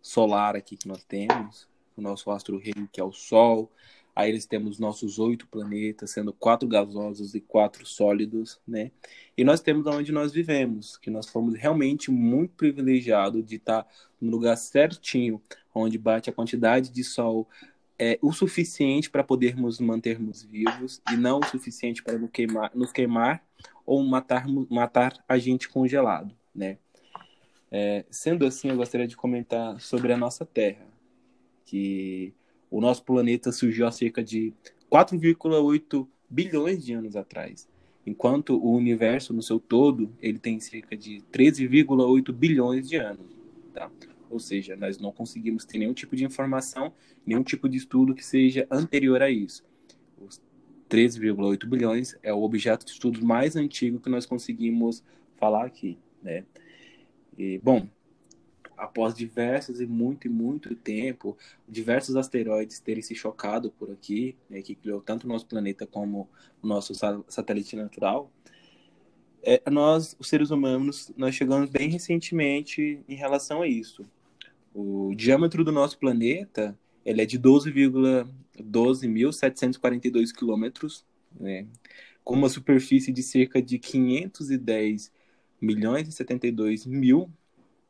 solar 0.03 0.57
aqui 0.57 0.77
que 0.77 0.89
nós 0.89 1.05
temos, 1.05 1.69
o 1.97 2.03
nosso 2.03 2.31
astro 2.31 2.59
rei 2.59 2.75
que 2.93 3.01
é 3.01 3.05
o 3.05 3.13
Sol. 3.13 3.71
Aí 4.15 4.31
eles 4.31 4.47
temos 4.47 4.79
nossos 4.79 5.19
oito 5.19 5.47
planetas, 5.47 6.11
sendo 6.11 6.33
quatro 6.33 6.67
gasosos 6.67 7.35
e 7.35 7.41
quatro 7.41 7.85
sólidos, 7.85 8.59
né? 8.67 8.91
E 9.37 9.45
nós 9.45 9.61
temos 9.61 9.87
onde 9.87 10.11
nós 10.11 10.33
vivemos, 10.33 10.97
que 10.97 11.11
nós 11.11 11.29
fomos 11.29 11.55
realmente 11.55 12.11
muito 12.11 12.55
privilegiados 12.55 13.45
de 13.45 13.57
estar 13.57 13.87
no 14.19 14.31
lugar 14.31 14.57
certinho, 14.57 15.41
onde 15.75 15.99
bate 15.99 16.31
a 16.31 16.33
quantidade 16.33 16.91
de 16.91 17.05
sol 17.05 17.47
é 17.99 18.19
o 18.21 18.33
suficiente 18.33 19.11
para 19.11 19.25
podermos 19.25 19.81
mantermos 19.81 20.43
vivos 20.43 21.01
e 21.11 21.17
não 21.17 21.41
o 21.41 21.47
suficiente 21.47 22.03
para 22.03 22.19
nos 22.19 22.31
queimar, 22.31 22.71
nos 22.75 22.93
queimar 22.93 23.43
ou 23.85 24.03
matar, 24.05 24.47
matar 24.71 25.25
a 25.29 25.39
gente 25.39 25.69
congelado, 25.69 26.35
né? 26.55 26.79
É, 27.71 28.05
sendo 28.11 28.47
assim, 28.47 28.69
eu 28.69 28.77
gostaria 28.77 29.07
de 29.07 29.17
comentar 29.17 29.81
sobre 29.81 30.13
a 30.13 30.17
nossa 30.17 30.45
Terra, 30.45 30.87
que 31.67 32.33
o 32.71 32.81
nosso 32.81 33.05
planeta 33.05 33.53
surgiu 33.53 33.87
há 33.87 33.93
cerca 33.93 34.25
de 34.25 34.55
4,8 34.91 36.07
bilhões 36.31 36.85
de 36.85 36.93
anos 36.95 37.17
atrás, 37.17 37.69
enquanto 38.07 38.57
o 38.57 38.73
universo 38.73 39.35
no 39.35 39.43
seu 39.43 39.59
todo 39.61 40.11
ele 40.21 40.39
tem 40.39 40.59
cerca 40.61 40.97
de 40.97 41.23
13,8 41.33 42.33
bilhões 42.33 42.89
de 42.89 42.97
anos, 42.97 43.27
tá? 43.75 43.91
Ou 44.31 44.41
seja, 44.41 44.77
nós 44.77 44.99
não 44.99 45.13
conseguimos 45.13 45.65
ter 45.65 45.79
nenhum 45.79 45.93
tipo 45.93 46.17
de 46.17 46.25
informação, 46.25 46.93
nenhum 47.25 47.43
tipo 47.43 47.69
de 47.69 47.77
estudo 47.77 48.15
que 48.15 48.25
seja 48.25 48.67
anterior 48.71 49.23
a 49.23 49.31
isso. 49.31 49.65
Os 50.19 50.41
13,8 50.89 51.67
bilhões 51.67 52.17
é 52.23 52.33
o 52.33 52.43
objeto 52.43 52.85
de 52.85 52.93
estudo 52.93 53.25
mais 53.25 53.57
antigo 53.57 54.01
que 54.01 54.09
nós 54.09 54.27
conseguimos 54.27 55.03
falar 55.37 55.65
aqui, 55.65 55.99
né? 56.23 56.45
E, 57.39 57.59
bom, 57.63 57.87
após 58.77 59.15
diversos 59.15 59.81
e 59.81 59.87
muito 59.87 60.27
e 60.27 60.31
muito 60.31 60.75
tempo, 60.75 61.39
diversos 61.69 62.17
asteroides 62.17 62.81
terem 62.81 63.03
se 63.03 63.15
chocado 63.15 63.71
por 63.71 63.91
aqui, 63.91 64.37
né, 64.51 64.61
que 64.63 64.75
criou 64.75 65.01
tanto 65.01 65.25
o 65.25 65.29
nosso 65.29 65.47
planeta 65.47 65.87
como 65.87 66.29
o 66.63 66.67
nosso 66.67 66.93
satélite 67.29 67.77
natural, 67.77 68.31
é, 69.43 69.63
nós, 69.71 70.17
os 70.19 70.29
seres 70.29 70.51
humanos, 70.51 71.13
nós 71.17 71.35
chegamos 71.35 71.71
bem 71.71 71.89
recentemente 71.89 73.01
em 73.09 73.15
relação 73.15 73.63
a 73.63 73.69
isso. 73.69 74.05
O 74.75 75.15
diâmetro 75.15 75.65
do 75.65 75.71
nosso 75.71 75.97
planeta 75.99 76.77
ele 77.05 77.23
é 77.23 77.25
de 77.25 77.39
12,12.742 77.39 80.33
quilômetros, 80.33 81.05
né? 81.39 81.69
com 82.25 82.35
uma 82.35 82.49
superfície 82.49 83.13
de 83.13 83.23
cerca 83.23 83.63
de 83.63 83.79
510 83.79 85.13
milhões 85.61 86.09
e 86.09 86.13
72 86.13 86.85
mil 86.85 87.31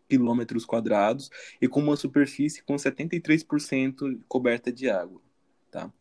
quilômetros 0.09 0.65
quadrados 0.65 1.31
e 1.61 1.69
com 1.69 1.81
uma 1.81 1.97
superfície 1.97 2.63
com 2.63 2.77
73% 2.77 4.21
coberta 4.29 4.73
de 4.73 4.89
água, 4.89 5.21
tá? 5.71 5.93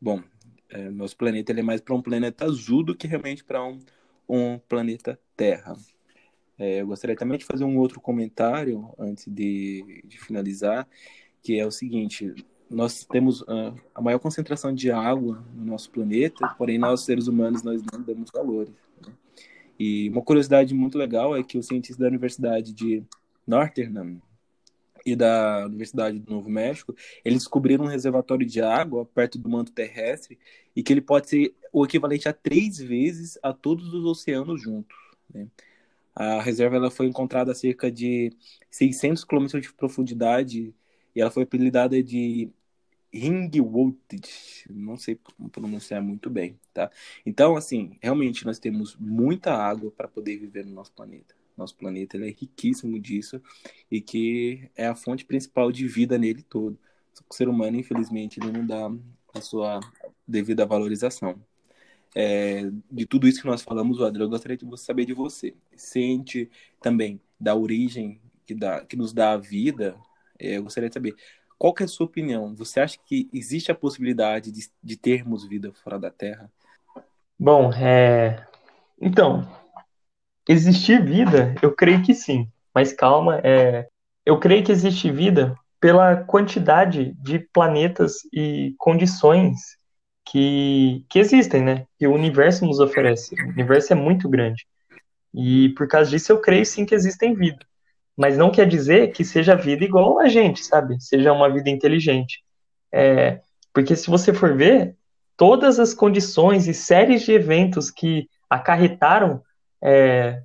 Bom, 0.00 0.22
é, 0.68 0.88
nosso 0.90 1.16
planeta 1.16 1.52
ele 1.52 1.60
é 1.60 1.64
mais 1.64 1.80
para 1.80 1.94
um 1.94 2.02
planeta 2.02 2.44
azul 2.44 2.82
do 2.82 2.94
que 2.94 3.06
realmente 3.06 3.44
para 3.44 3.64
um, 3.64 3.78
um 4.28 4.58
planeta 4.58 5.18
Terra. 5.36 5.76
É, 6.58 6.82
eu 6.82 6.86
gostaria 6.86 7.16
também 7.16 7.38
de 7.38 7.44
fazer 7.44 7.64
um 7.64 7.78
outro 7.78 8.00
comentário 8.00 8.92
antes 8.98 9.26
de, 9.26 10.02
de 10.04 10.18
finalizar, 10.18 10.86
que 11.42 11.58
é 11.58 11.66
o 11.66 11.70
seguinte: 11.70 12.34
nós 12.70 13.04
temos 13.04 13.40
uh, 13.42 13.74
a 13.94 14.00
maior 14.00 14.18
concentração 14.18 14.72
de 14.72 14.90
água 14.90 15.44
no 15.54 15.64
nosso 15.64 15.90
planeta, 15.90 16.46
porém 16.56 16.78
nós 16.78 17.00
seres 17.00 17.26
humanos 17.26 17.62
nós 17.62 17.82
não 17.90 18.02
damos 18.02 18.30
valores. 18.30 18.72
Né? 19.04 19.12
E 19.78 20.08
uma 20.10 20.22
curiosidade 20.22 20.72
muito 20.72 20.96
legal 20.96 21.36
é 21.36 21.42
que 21.42 21.58
os 21.58 21.66
cientistas 21.66 21.96
da 21.96 22.06
Universidade 22.06 22.72
de 22.72 23.02
Northern 23.50 24.20
e 25.04 25.16
da 25.16 25.66
Universidade 25.66 26.18
do 26.18 26.30
Novo 26.30 26.48
México, 26.48 26.94
eles 27.24 27.40
descobriram 27.40 27.84
um 27.84 27.88
reservatório 27.88 28.46
de 28.46 28.60
água 28.60 29.04
perto 29.04 29.38
do 29.38 29.48
manto 29.48 29.72
terrestre 29.72 30.38
e 30.76 30.82
que 30.82 30.92
ele 30.92 31.00
pode 31.00 31.28
ser 31.28 31.54
o 31.72 31.84
equivalente 31.84 32.28
a 32.28 32.32
três 32.32 32.78
vezes 32.78 33.38
a 33.42 33.52
todos 33.52 33.92
os 33.92 34.04
oceanos 34.04 34.62
juntos. 34.62 34.96
Né? 35.32 35.48
A 36.14 36.40
reserva 36.40 36.76
ela 36.76 36.90
foi 36.90 37.06
encontrada 37.06 37.52
a 37.52 37.54
cerca 37.54 37.90
de 37.90 38.32
600 38.70 39.24
quilômetros 39.24 39.62
de 39.62 39.72
profundidade 39.72 40.74
e 41.14 41.20
ela 41.20 41.30
foi 41.30 41.44
apelidada 41.44 42.02
de 42.02 42.50
Ringwold, 43.12 43.98
não 44.68 44.96
sei 44.96 45.18
pronunciar 45.50 46.00
muito 46.00 46.30
bem, 46.30 46.58
tá? 46.72 46.90
Então, 47.26 47.56
assim, 47.56 47.98
realmente 48.00 48.46
nós 48.46 48.60
temos 48.60 48.96
muita 48.96 49.52
água 49.52 49.90
para 49.90 50.06
poder 50.06 50.36
viver 50.36 50.64
no 50.64 50.72
nosso 50.72 50.92
planeta. 50.92 51.39
Nosso 51.60 51.76
planeta 51.76 52.16
ele 52.16 52.28
é 52.28 52.32
riquíssimo 52.32 52.98
disso 52.98 53.40
e 53.90 54.00
que 54.00 54.70
é 54.74 54.86
a 54.86 54.94
fonte 54.94 55.26
principal 55.26 55.70
de 55.70 55.86
vida 55.86 56.16
nele 56.16 56.42
todo. 56.42 56.78
O 57.28 57.34
ser 57.34 57.48
humano, 57.48 57.76
infelizmente, 57.76 58.40
ele 58.40 58.50
não 58.50 58.66
dá 58.66 58.90
a 59.34 59.40
sua 59.42 59.78
devida 60.26 60.64
valorização. 60.64 61.38
É, 62.14 62.62
de 62.90 63.04
tudo 63.04 63.28
isso 63.28 63.42
que 63.42 63.46
nós 63.46 63.62
falamos, 63.62 64.00
Adriano, 64.00 64.24
eu 64.24 64.30
gostaria 64.30 64.56
de 64.56 64.80
saber 64.80 65.04
de 65.04 65.12
você. 65.12 65.54
Sente 65.76 66.50
também 66.80 67.20
da 67.38 67.54
origem 67.54 68.18
que, 68.46 68.54
dá, 68.54 68.84
que 68.84 68.96
nos 68.96 69.12
dá 69.12 69.32
a 69.32 69.36
vida. 69.36 69.94
É, 70.38 70.56
eu 70.56 70.62
gostaria 70.62 70.88
de 70.88 70.94
saber 70.94 71.14
qual 71.58 71.74
é 71.78 71.84
a 71.84 71.88
sua 71.88 72.06
opinião? 72.06 72.54
Você 72.56 72.80
acha 72.80 72.98
que 73.04 73.28
existe 73.34 73.70
a 73.70 73.74
possibilidade 73.74 74.50
de, 74.50 74.66
de 74.82 74.96
termos 74.96 75.44
vida 75.44 75.70
fora 75.74 75.98
da 75.98 76.10
Terra? 76.10 76.50
Bom, 77.38 77.70
é... 77.74 78.46
então, 78.98 79.46
existir 80.48 81.04
vida, 81.04 81.54
eu 81.62 81.72
creio 81.74 82.02
que 82.02 82.14
sim. 82.14 82.48
Mas 82.74 82.92
calma, 82.92 83.40
é... 83.44 83.88
eu 84.24 84.38
creio 84.38 84.64
que 84.64 84.72
existe 84.72 85.10
vida 85.10 85.54
pela 85.80 86.16
quantidade 86.16 87.14
de 87.22 87.38
planetas 87.38 88.18
e 88.32 88.74
condições 88.78 89.58
que, 90.24 91.04
que 91.08 91.18
existem, 91.18 91.62
né? 91.62 91.86
Que 91.98 92.06
o 92.06 92.14
universo 92.14 92.66
nos 92.66 92.80
oferece. 92.80 93.34
O 93.42 93.48
universo 93.48 93.92
é 93.92 93.96
muito 93.96 94.28
grande. 94.28 94.66
E 95.34 95.70
por 95.70 95.88
causa 95.88 96.10
disso, 96.10 96.32
eu 96.32 96.40
creio 96.40 96.66
sim 96.66 96.84
que 96.84 96.94
existem 96.94 97.34
vida 97.34 97.64
mas 98.20 98.36
não 98.36 98.50
quer 98.50 98.68
dizer 98.68 99.12
que 99.12 99.24
seja 99.24 99.56
vida 99.56 99.82
igual 99.82 100.18
a 100.18 100.28
gente, 100.28 100.62
sabe? 100.62 101.00
Seja 101.00 101.32
uma 101.32 101.50
vida 101.50 101.70
inteligente. 101.70 102.44
É, 102.92 103.40
porque 103.72 103.96
se 103.96 104.10
você 104.10 104.30
for 104.34 104.54
ver, 104.54 104.94
todas 105.38 105.80
as 105.80 105.94
condições 105.94 106.68
e 106.68 106.74
séries 106.74 107.22
de 107.22 107.32
eventos 107.32 107.90
que 107.90 108.28
acarretaram 108.50 109.42
é, 109.82 110.42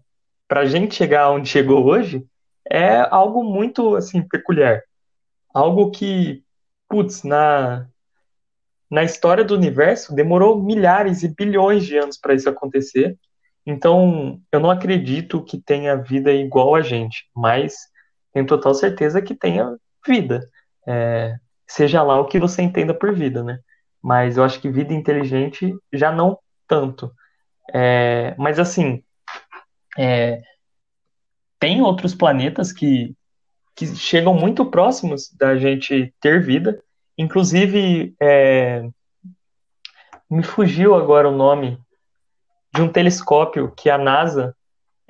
para 0.47 0.61
a 0.61 0.65
gente 0.65 0.95
chegar 0.95 1.31
onde 1.31 1.49
chegou 1.49 1.85
hoje 1.85 2.25
é 2.69 2.99
algo 3.11 3.43
muito 3.43 3.95
assim 3.95 4.21
peculiar. 4.21 4.81
Algo 5.53 5.91
que, 5.91 6.43
putz, 6.89 7.23
na, 7.23 7.87
na 8.89 9.03
história 9.03 9.43
do 9.43 9.55
universo 9.55 10.13
demorou 10.13 10.61
milhares 10.61 11.23
e 11.23 11.27
bilhões 11.27 11.85
de 11.85 11.97
anos 11.97 12.17
para 12.17 12.33
isso 12.33 12.49
acontecer. 12.49 13.17
Então, 13.65 14.39
eu 14.51 14.59
não 14.59 14.69
acredito 14.69 15.43
que 15.43 15.59
tenha 15.59 15.95
vida 15.95 16.31
igual 16.31 16.75
a 16.75 16.81
gente, 16.81 17.27
mas 17.35 17.75
tenho 18.31 18.45
total 18.45 18.73
certeza 18.73 19.21
que 19.21 19.33
tenha 19.33 19.75
vida. 20.05 20.47
É, 20.87 21.35
seja 21.67 22.03
lá 22.03 22.19
o 22.19 22.25
que 22.25 22.39
você 22.39 22.61
entenda 22.61 22.93
por 22.93 23.13
vida, 23.13 23.43
né? 23.43 23.59
Mas 24.01 24.37
eu 24.37 24.43
acho 24.43 24.59
que 24.59 24.69
vida 24.69 24.93
inteligente 24.93 25.73
já 25.91 26.11
não 26.11 26.37
tanto. 26.67 27.11
É, 27.73 28.35
mas 28.37 28.59
assim, 28.59 29.03
é, 29.97 30.41
tem 31.59 31.81
outros 31.81 32.13
planetas 32.13 32.71
que, 32.71 33.15
que 33.75 33.87
chegam 33.95 34.33
muito 34.33 34.65
próximos 34.65 35.31
da 35.37 35.57
gente 35.57 36.13
ter 36.19 36.43
vida. 36.43 36.81
Inclusive, 37.17 38.13
é, 38.21 38.87
me 40.29 40.43
fugiu 40.43 40.95
agora 40.95 41.29
o 41.29 41.35
nome 41.35 41.77
de 42.73 42.81
um 42.81 42.89
telescópio 42.89 43.71
que 43.75 43.89
a 43.89 43.97
NASA 43.97 44.55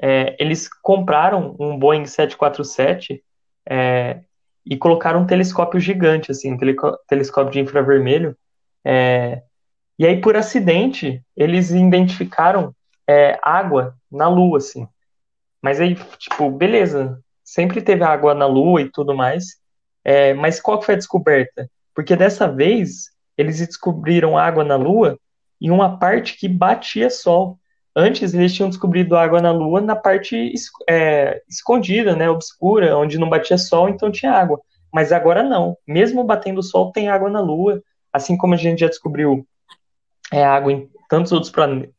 é, 0.02 0.36
eles 0.40 0.70
compraram 0.82 1.56
um 1.60 1.78
Boeing 1.78 2.06
747 2.06 3.24
é, 3.68 4.22
e 4.66 4.78
colocaram 4.78 5.22
um 5.22 5.28
telescópio 5.28 5.80
gigante, 5.80 6.32
assim, 6.32 6.54
um 6.54 6.58
telescópio 7.08 7.52
de 7.52 7.60
infravermelho. 7.60 8.36
É, 8.84 9.42
e 9.98 10.06
aí, 10.06 10.20
por 10.20 10.36
acidente, 10.36 11.24
eles 11.36 11.72
identificaram 11.72 12.76
é, 13.08 13.40
água 13.42 13.96
na 14.16 14.28
Lua, 14.28 14.58
assim. 14.58 14.88
Mas 15.62 15.80
aí, 15.82 15.96
tipo, 16.18 16.50
beleza, 16.52 17.20
sempre 17.44 17.82
teve 17.82 18.04
água 18.04 18.34
na 18.34 18.46
Lua 18.46 18.82
e 18.82 18.92
tudo 18.92 19.16
mais. 19.16 19.58
É, 20.04 20.34
mas 20.34 20.60
qual 20.62 20.82
foi 20.82 20.94
a 20.96 20.98
descoberta? 20.98 21.70
Porque 21.94 22.16
dessa 22.16 22.48
vez 22.48 23.10
eles 23.38 23.60
descobriram 23.60 24.38
água 24.38 24.64
na 24.64 24.76
Lua 24.76 25.18
em 25.60 25.72
uma 25.72 25.98
parte 25.98 26.38
que 26.38 26.48
batia 26.48 27.10
sol. 27.10 27.58
Antes 27.96 28.34
eles 28.34 28.54
tinham 28.54 28.70
descobrido 28.70 29.16
água 29.16 29.42
na 29.42 29.52
Lua 29.52 29.82
na 29.82 29.96
parte 29.96 30.54
é, 30.88 31.42
escondida, 31.50 32.16
né, 32.16 32.30
obscura, 32.30 32.98
onde 32.98 33.18
não 33.18 33.30
batia 33.30 33.58
sol, 33.58 33.90
então 33.90 34.12
tinha 34.12 34.32
água. 34.32 34.60
Mas 34.94 35.12
agora 35.12 35.42
não. 35.42 35.78
Mesmo 35.88 36.24
batendo 36.24 36.62
sol, 36.62 36.92
tem 36.92 37.10
água 37.10 37.30
na 37.30 37.40
Lua, 37.40 37.82
assim 38.12 38.38
como 38.38 38.54
a 38.54 38.58
gente 38.58 38.80
já 38.80 38.88
descobriu 38.88 39.48
é, 40.32 40.44
água 40.44 40.72
em 40.72 40.90
tantos 41.10 41.32
outros 41.32 41.52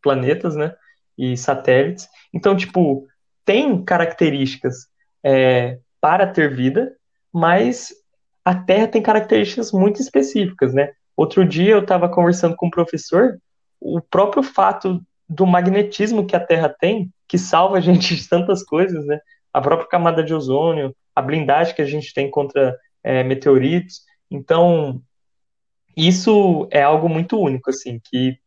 planetas, 0.02 0.54
né, 0.56 0.74
e 1.16 1.36
satélites. 1.36 2.08
Então, 2.32 2.56
tipo, 2.56 3.06
tem 3.44 3.82
características 3.84 4.86
é, 5.24 5.78
para 6.00 6.26
ter 6.26 6.54
vida, 6.54 6.94
mas 7.32 7.92
a 8.44 8.54
Terra 8.54 8.88
tem 8.88 9.02
características 9.02 9.72
muito 9.72 10.00
específicas, 10.00 10.72
né? 10.72 10.92
Outro 11.16 11.44
dia 11.46 11.72
eu 11.72 11.80
estava 11.80 12.08
conversando 12.08 12.54
com 12.54 12.66
um 12.66 12.70
professor 12.70 13.38
o 13.80 14.00
próprio 14.00 14.42
fato 14.42 15.00
do 15.28 15.46
magnetismo 15.46 16.26
que 16.26 16.36
a 16.36 16.44
Terra 16.44 16.68
tem, 16.68 17.10
que 17.28 17.38
salva 17.38 17.78
a 17.78 17.80
gente 17.80 18.14
de 18.14 18.28
tantas 18.28 18.62
coisas, 18.62 19.04
né? 19.06 19.18
A 19.52 19.60
própria 19.60 19.88
camada 19.88 20.22
de 20.22 20.34
ozônio, 20.34 20.94
a 21.14 21.22
blindagem 21.22 21.74
que 21.74 21.82
a 21.82 21.86
gente 21.86 22.12
tem 22.12 22.30
contra 22.30 22.76
é, 23.02 23.22
meteoritos. 23.22 24.02
Então, 24.30 25.00
isso 25.96 26.68
é 26.70 26.82
algo 26.82 27.08
muito 27.08 27.38
único, 27.38 27.70
assim, 27.70 28.00
que 28.04 28.38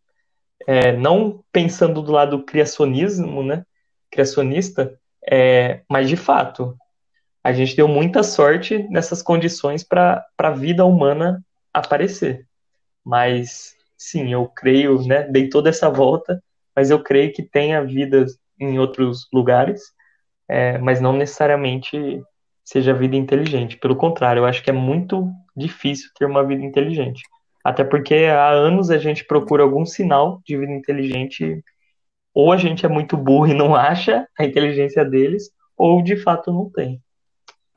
é, 0.67 0.91
não 0.91 1.43
pensando 1.51 2.01
do 2.01 2.11
lado 2.11 2.43
criacionismo, 2.43 3.43
né? 3.43 3.65
Criacionista, 4.11 4.97
é, 5.29 5.81
mas 5.89 6.09
de 6.09 6.15
fato, 6.15 6.75
a 7.43 7.51
gente 7.53 7.75
deu 7.75 7.87
muita 7.87 8.23
sorte 8.23 8.87
nessas 8.89 9.21
condições 9.21 9.83
para 9.83 10.25
a 10.37 10.51
vida 10.51 10.85
humana 10.85 11.43
aparecer. 11.73 12.45
Mas 13.03 13.75
sim, 13.97 14.31
eu 14.31 14.47
creio, 14.47 15.01
né, 15.05 15.23
dei 15.23 15.49
toda 15.49 15.69
essa 15.69 15.89
volta, 15.89 16.41
mas 16.75 16.89
eu 16.89 17.01
creio 17.01 17.33
que 17.33 17.43
tenha 17.43 17.83
vida 17.83 18.25
em 18.59 18.79
outros 18.79 19.27
lugares, 19.33 19.81
é, 20.47 20.77
mas 20.77 20.99
não 21.01 21.13
necessariamente 21.13 22.21
seja 22.63 22.93
vida 22.93 23.15
inteligente. 23.15 23.77
Pelo 23.77 23.95
contrário, 23.95 24.41
eu 24.41 24.45
acho 24.45 24.63
que 24.63 24.69
é 24.69 24.73
muito 24.73 25.29
difícil 25.55 26.09
ter 26.17 26.25
uma 26.25 26.45
vida 26.45 26.63
inteligente. 26.63 27.23
Até 27.63 27.83
porque 27.83 28.15
há 28.15 28.49
anos 28.49 28.89
a 28.89 28.97
gente 28.97 29.25
procura 29.25 29.63
algum 29.63 29.85
sinal 29.85 30.41
de 30.45 30.57
vida 30.57 30.71
inteligente, 30.71 31.63
ou 32.33 32.51
a 32.51 32.57
gente 32.57 32.85
é 32.85 32.89
muito 32.89 33.17
burro 33.17 33.47
e 33.47 33.53
não 33.53 33.75
acha 33.75 34.27
a 34.37 34.45
inteligência 34.45 35.03
deles, 35.03 35.51
ou 35.77 36.01
de 36.01 36.17
fato 36.17 36.51
não 36.51 36.69
tem 36.69 37.01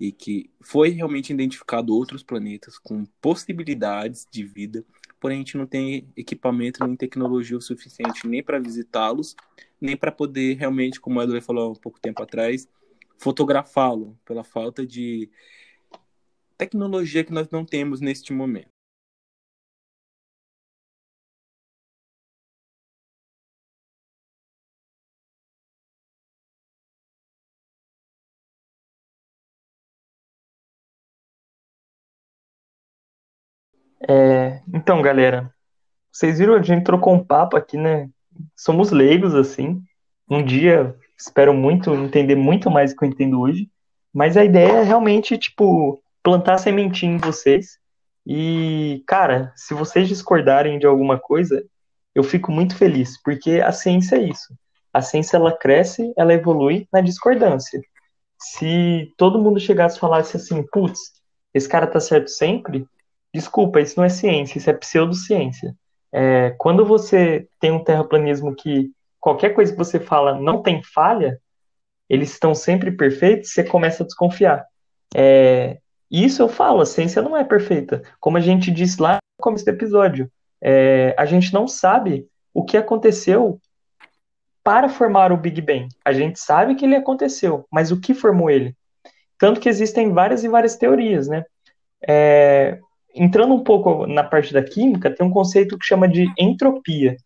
e 0.03 0.11
que 0.11 0.51
foi 0.61 0.89
realmente 0.89 1.33
identificado 1.33 1.95
outros 1.95 2.25
planetas 2.25 2.77
com 2.77 3.05
possibilidades 3.21 4.27
de 4.29 4.43
vida, 4.43 4.85
porém 5.21 5.37
a 5.37 5.39
gente 5.39 5.57
não 5.57 5.65
tem 5.65 6.09
equipamento 6.17 6.85
nem 6.85 6.97
tecnologia 6.97 7.57
o 7.57 7.61
suficiente 7.61 8.27
nem 8.27 8.43
para 8.43 8.59
visitá-los, 8.59 9.37
nem 9.81 9.97
para 9.97 10.11
poder 10.11 10.57
realmente, 10.57 11.01
como 11.01 11.21
o 11.21 11.23
Edward 11.23 11.47
falou 11.47 11.69
há 11.69 11.71
um 11.71 11.77
pouco 11.77 12.01
tempo 12.01 12.21
atrás, 12.21 12.69
fotografá-lo 13.17 14.19
pela 14.25 14.43
falta 14.43 14.85
de 14.85 15.31
tecnologia 16.59 17.23
que 17.23 17.33
nós 17.33 17.49
não 17.49 17.65
temos 17.65 18.01
neste 18.01 18.33
momento. 18.33 18.72
É, 34.09 34.61
então, 34.73 35.01
galera, 35.01 35.53
vocês 36.11 36.39
viram, 36.39 36.55
a 36.55 36.63
gente 36.63 36.85
trocou 36.85 37.15
um 37.15 37.25
papo 37.25 37.57
aqui, 37.57 37.77
né? 37.77 38.09
Somos 38.57 38.91
leigos, 38.91 39.35
assim. 39.35 39.83
Um 40.29 40.45
dia, 40.45 40.95
espero 41.19 41.55
muito 41.55 41.95
entender 41.95 42.35
muito 42.35 42.71
mais 42.71 42.93
do 42.93 42.99
que 42.99 43.05
eu 43.05 43.09
entendo 43.09 43.41
hoje. 43.41 43.71
Mas 44.13 44.37
a 44.37 44.45
ideia 44.45 44.79
é 44.79 44.83
realmente, 44.83 45.39
tipo, 45.39 46.03
plantar 46.23 46.59
sementinha 46.59 47.15
em 47.15 47.19
vocês. 47.19 47.79
E, 48.27 49.03
cara, 49.07 49.53
se 49.57 49.75
vocês 49.75 50.09
discordarem 50.09 50.79
de 50.79 50.87
alguma 50.87 51.19
coisa, 51.19 51.65
eu 52.15 52.23
fico 52.23 52.53
muito 52.53 52.77
feliz, 52.77 53.21
porque 53.23 53.61
a 53.61 53.73
ciência 53.73 54.17
é 54.17 54.23
isso. 54.23 54.55
A 54.93 55.01
ciência, 55.01 55.37
ela 55.37 55.57
cresce, 55.57 56.13
ela 56.17 56.35
evolui 56.35 56.87
na 56.93 57.01
discordância. 57.01 57.81
Se 58.39 59.13
todo 59.17 59.41
mundo 59.41 59.59
chegasse 59.59 59.97
e 59.97 60.01
falasse 60.01 60.37
assim, 60.37 60.63
putz, 60.71 61.01
esse 61.55 61.69
cara 61.69 61.87
tá 61.87 62.01
certo 62.01 62.29
sempre, 62.29 62.87
desculpa, 63.35 63.81
isso 63.81 63.95
não 63.97 64.05
é 64.05 64.09
ciência, 64.09 64.59
isso 64.59 64.71
é 64.71 64.75
pseudociência. 64.75 65.75
É, 66.13 66.51
quando 66.59 66.85
você 66.85 67.49
tem 67.59 67.71
um 67.71 67.83
terraplanismo 67.83 68.55
que 68.55 68.91
qualquer 69.19 69.51
coisa 69.51 69.73
que 69.73 69.79
você 69.79 69.99
fala 69.99 70.39
não 70.39 70.63
tem 70.63 70.83
falha, 70.83 71.41
eles 72.09 72.33
estão 72.33 72.55
sempre 72.55 72.91
perfeitos, 72.91 73.53
você 73.53 73.65
começa 73.65 74.03
a 74.03 74.07
desconfiar. 74.07 74.67
É, 75.15 75.79
isso 76.11 76.43
eu 76.43 76.49
falo, 76.49 76.83
a 76.83 76.87
ciência 76.87 77.23
não 77.23 77.37
é 77.37 77.43
perfeita. 77.43 78.03
Como 78.21 78.37
a 78.37 78.41
gente 78.41 78.71
disse 78.71 79.01
lá 79.01 79.15
no 79.15 79.43
começo 79.43 79.65
do 79.65 79.71
episódio, 79.71 80.31
é, 80.61 81.15
a 81.17 81.25
gente 81.25 81.55
não 81.55 81.67
sabe 81.67 82.27
o 82.53 82.65
que 82.65 82.77
aconteceu 82.77 83.59
para 84.63 84.89
formar 84.89 85.33
o 85.33 85.37
Big 85.37 85.61
Bang. 85.61 85.89
A 86.05 86.13
gente 86.13 86.39
sabe 86.39 86.75
que 86.75 86.85
ele 86.85 86.95
aconteceu, 86.95 87.67
mas 87.71 87.91
o 87.91 87.99
que 87.99 88.13
formou 88.13 88.51
ele? 88.51 88.77
Tanto 89.39 89.59
que 89.59 89.69
existem 89.69 90.13
várias 90.13 90.45
e 90.45 90.49
várias 90.49 90.77
teorias, 90.77 91.27
né? 91.27 91.45
É, 92.07 92.79
entrando 93.15 93.55
um 93.55 93.63
pouco 93.63 94.07
na 94.07 94.23
parte 94.23 94.53
da 94.53 94.63
química, 94.63 95.15
tem 95.15 95.27
um 95.27 95.31
conceito 95.31 95.79
que 95.79 95.87
chama 95.87 96.09
de 96.09 96.27
entropia, 96.39 97.17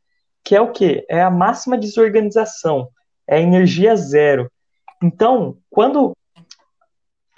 que 0.45 0.55
é 0.55 0.61
o 0.61 0.73
quê? 0.73 1.05
É 1.09 1.23
a 1.23 1.31
máxima 1.31 1.79
desorganização, 1.79 2.89
é 3.27 3.37
a 3.37 3.41
energia 3.41 3.97
zero. 3.97 4.51
Então, 5.03 5.59
quando 5.71 6.17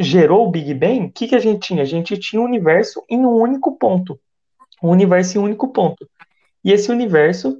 gerou 0.01 0.47
o 0.47 0.51
Big 0.51 0.73
Bang, 0.75 1.07
o 1.07 1.13
que, 1.13 1.29
que 1.29 1.35
a 1.35 1.41
gente 1.41 1.67
tinha? 1.67 1.83
A 1.83 1.87
gente 1.87 2.17
tinha 2.19 2.41
o 2.41 2.45
um 2.45 2.49
universo 2.49 3.03
em 3.09 3.25
um 3.25 3.33
único 3.33 3.77
ponto. 3.77 4.19
Um 4.83 4.91
universo 4.91 5.37
em 5.37 5.41
um 5.41 5.45
único 5.45 5.69
ponto. 5.69 6.09
E 6.65 6.73
esse 6.73 6.91
universo 6.91 7.59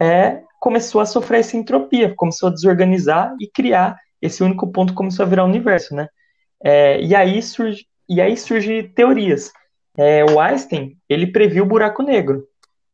é, 0.00 0.42
começou 0.60 1.00
a 1.00 1.06
sofrer 1.06 1.40
essa 1.40 1.56
entropia, 1.56 2.14
começou 2.14 2.48
a 2.48 2.52
desorganizar 2.52 3.34
e 3.40 3.48
criar 3.48 3.96
esse 4.20 4.42
único 4.42 4.70
ponto 4.70 4.94
começou 4.94 5.24
a 5.24 5.28
virar 5.28 5.44
universo, 5.44 5.94
né? 5.94 6.08
É, 6.62 7.00
e 7.00 7.14
aí 7.14 7.40
surge 7.40 7.86
e 8.08 8.20
aí 8.20 8.36
surge 8.36 8.82
teorias. 8.82 9.52
É, 9.98 10.24
o 10.24 10.38
Einstein 10.38 10.96
ele 11.08 11.26
previu 11.26 11.64
o 11.64 11.66
buraco 11.68 12.02
negro. 12.04 12.46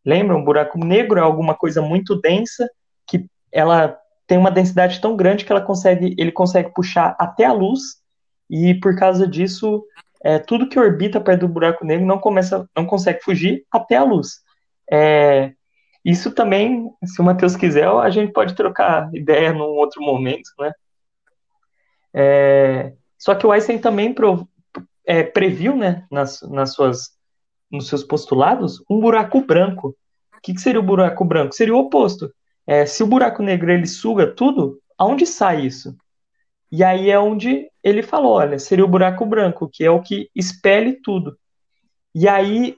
Lembram? 0.05 0.39
Um 0.39 0.45
buraco 0.45 0.79
negro 0.79 1.19
é 1.19 1.23
alguma 1.23 1.55
coisa 1.55 1.83
muito 1.83 2.19
densa 2.19 2.69
que 3.07 3.27
ela 3.53 3.99
tem 4.27 4.39
uma 4.39 4.51
densidade 4.51 5.01
tão 5.01 5.15
grande 5.15 5.45
que 5.45 5.53
ela 5.53 5.61
consegue, 5.61 6.15
ele 6.19 6.33
consegue 6.33 6.73
puxar 6.73 7.15
até 7.19 7.45
a 7.45 7.53
luz 7.53 7.81
e 8.49 8.75
por 8.75 8.97
causa 8.97 9.29
disso 9.29 9.85
é, 10.25 10.39
tudo 10.39 10.69
que 10.69 10.79
orbita 10.79 11.21
perto 11.21 11.41
do 11.41 11.49
buraco 11.49 11.85
negro 11.85 12.07
não 12.07 12.19
começa, 12.19 12.67
não 12.75 12.87
consegue 12.87 13.23
fugir 13.23 13.67
até 13.71 13.97
a 13.97 14.05
luz. 14.05 14.41
É, 14.91 15.53
isso 16.03 16.31
também, 16.33 16.91
se 17.05 17.21
o 17.21 17.25
Matheus 17.25 17.55
quiser, 17.55 17.87
a 17.87 18.09
gente 18.09 18.33
pode 18.33 18.55
trocar 18.55 19.11
ideia 19.15 19.53
num 19.53 19.77
outro 19.77 20.03
momento, 20.03 20.49
né? 20.59 20.73
É, 22.15 22.93
só 23.19 23.35
que 23.35 23.47
o 23.47 23.53
Einstein 23.53 23.79
também 23.79 24.13
prov, 24.13 24.47
é, 25.07 25.23
previu, 25.23 25.77
né, 25.77 26.05
nas, 26.11 26.41
nas 26.43 26.75
suas, 26.75 27.11
nos 27.71 27.89
seus 27.89 28.03
postulados, 28.03 28.83
um 28.89 29.01
buraco 29.01 29.41
branco. 29.41 29.97
O 30.37 30.41
que, 30.43 30.55
que 30.55 30.61
seria 30.61 30.81
o 30.81 30.85
buraco 30.85 31.25
branco? 31.25 31.55
Seria 31.55 31.75
o 31.75 31.79
oposto. 31.79 32.33
É, 32.67 32.87
se 32.87 33.03
o 33.03 33.07
buraco 33.07 33.43
negro 33.43 33.71
ele 33.71 33.87
suga 33.87 34.27
tudo, 34.27 34.79
aonde 34.99 35.27
sai 35.27 35.67
isso? 35.67 35.95
E 36.71 36.83
aí 36.83 37.11
é 37.11 37.19
onde 37.19 37.69
ele 37.83 38.03
falou, 38.03 38.33
olha, 38.33 38.59
seria 38.59 38.85
o 38.85 38.89
buraco 38.89 39.25
branco, 39.25 39.69
que 39.73 39.85
é 39.85 39.91
o 39.91 40.01
que 40.01 40.29
expele 40.35 40.95
tudo. 40.95 41.37
E 42.15 42.29
aí, 42.29 42.77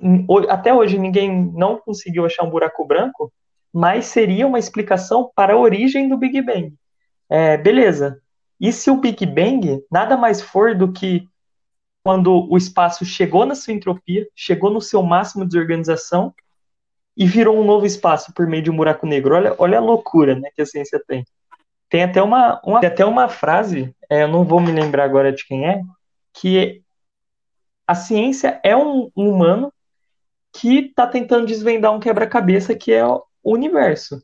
até 0.49 0.73
hoje, 0.73 0.99
ninguém 0.99 1.53
não 1.55 1.79
conseguiu 1.79 2.25
achar 2.25 2.43
um 2.43 2.51
buraco 2.51 2.87
branco, 2.87 3.33
mas 3.73 4.07
seria 4.07 4.47
uma 4.47 4.59
explicação 4.59 5.31
para 5.35 5.53
a 5.53 5.59
origem 5.59 6.09
do 6.09 6.17
Big 6.17 6.41
Bang. 6.41 6.75
É, 7.29 7.57
beleza. 7.57 8.21
E 8.59 8.73
se 8.73 8.91
o 8.91 8.97
Big 8.97 9.25
Bang 9.27 9.83
nada 9.91 10.17
mais 10.17 10.41
for 10.41 10.75
do 10.75 10.91
que 10.91 11.29
quando 12.07 12.49
o 12.49 12.57
espaço 12.57 13.05
chegou 13.05 13.45
na 13.45 13.57
sua 13.57 13.75
entropia, 13.75 14.29
chegou 14.33 14.71
no 14.71 14.81
seu 14.81 15.03
máximo 15.03 15.43
de 15.43 15.51
desorganização 15.51 16.33
e 17.17 17.27
virou 17.27 17.59
um 17.59 17.65
novo 17.65 17.85
espaço 17.85 18.33
por 18.33 18.47
meio 18.47 18.63
de 18.63 18.71
um 18.71 18.77
buraco 18.77 19.05
negro? 19.05 19.35
Olha, 19.35 19.57
olha 19.59 19.79
a 19.79 19.81
loucura 19.81 20.37
né, 20.37 20.49
que 20.55 20.63
a 20.63 20.67
ciência 20.67 21.03
tem. 21.05 21.25
Tem 21.89 22.05
até 22.05 22.23
uma, 22.23 22.61
uma, 22.65 22.79
até 22.79 23.05
uma 23.05 23.29
frase, 23.29 23.93
é, 24.09 24.23
eu 24.23 24.29
não 24.29 24.45
vou 24.45 24.61
me 24.61 24.71
lembrar 24.71 25.03
agora 25.03 25.33
de 25.33 25.45
quem 25.45 25.69
é, 25.69 25.83
que 26.33 26.81
a 27.85 27.97
ciência 27.97 28.61
é 28.63 28.77
um, 28.77 29.11
um 29.17 29.29
humano 29.29 29.73
que 30.53 30.87
está 30.87 31.09
tentando 31.09 31.49
desvendar 31.49 31.93
um 31.93 31.99
quebra-cabeça 31.99 32.73
que 32.77 32.93
é 32.93 33.05
o 33.05 33.25
universo. 33.43 34.23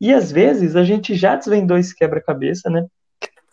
E 0.00 0.12
às 0.12 0.32
vezes 0.32 0.74
a 0.74 0.82
gente 0.82 1.14
já 1.14 1.36
desvendou 1.36 1.78
esse 1.78 1.94
quebra-cabeça, 1.94 2.68
né? 2.68 2.84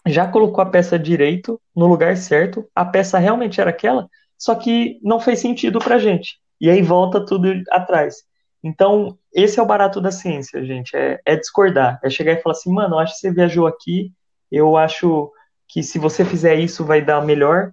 Já 0.10 0.28
colocou 0.28 0.62
a 0.62 0.69
peça 0.69 0.98
direito 0.98 1.60
no 1.76 1.88
lugar 1.88 2.17
certo, 2.17 2.67
a 2.76 2.84
peça 2.86 3.17
realmente 3.17 3.60
era 3.62 3.69
aquela, 3.69 4.08
só 4.38 4.56
que 4.56 5.00
não 5.04 5.19
fez 5.19 5.39
sentido 5.39 5.80
pra 5.80 6.00
gente. 6.00 6.39
E 6.60 6.69
aí 6.69 6.82
volta 6.82 7.26
tudo 7.26 7.50
atrás. 7.69 8.24
Então, 8.63 9.17
esse 9.34 9.60
é 9.60 9.63
o 9.63 9.65
barato 9.65 10.02
da 10.02 10.12
ciência, 10.12 10.63
gente, 10.65 10.95
é, 10.95 11.19
é 11.26 11.36
discordar, 11.36 12.00
é 12.04 12.10
chegar 12.10 12.34
e 12.34 12.41
falar 12.41 12.54
assim, 12.54 12.72
mano, 12.72 12.95
eu 12.95 13.00
acho 13.00 13.13
que 13.13 13.19
você 13.19 13.32
viajou 13.32 13.65
aqui, 13.67 14.12
eu 14.52 14.76
acho 14.76 15.32
que 15.67 15.82
se 15.82 15.98
você 15.98 16.26
fizer 16.26 16.56
isso 16.56 16.84
vai 16.84 17.02
dar 17.02 17.24
melhor, 17.24 17.72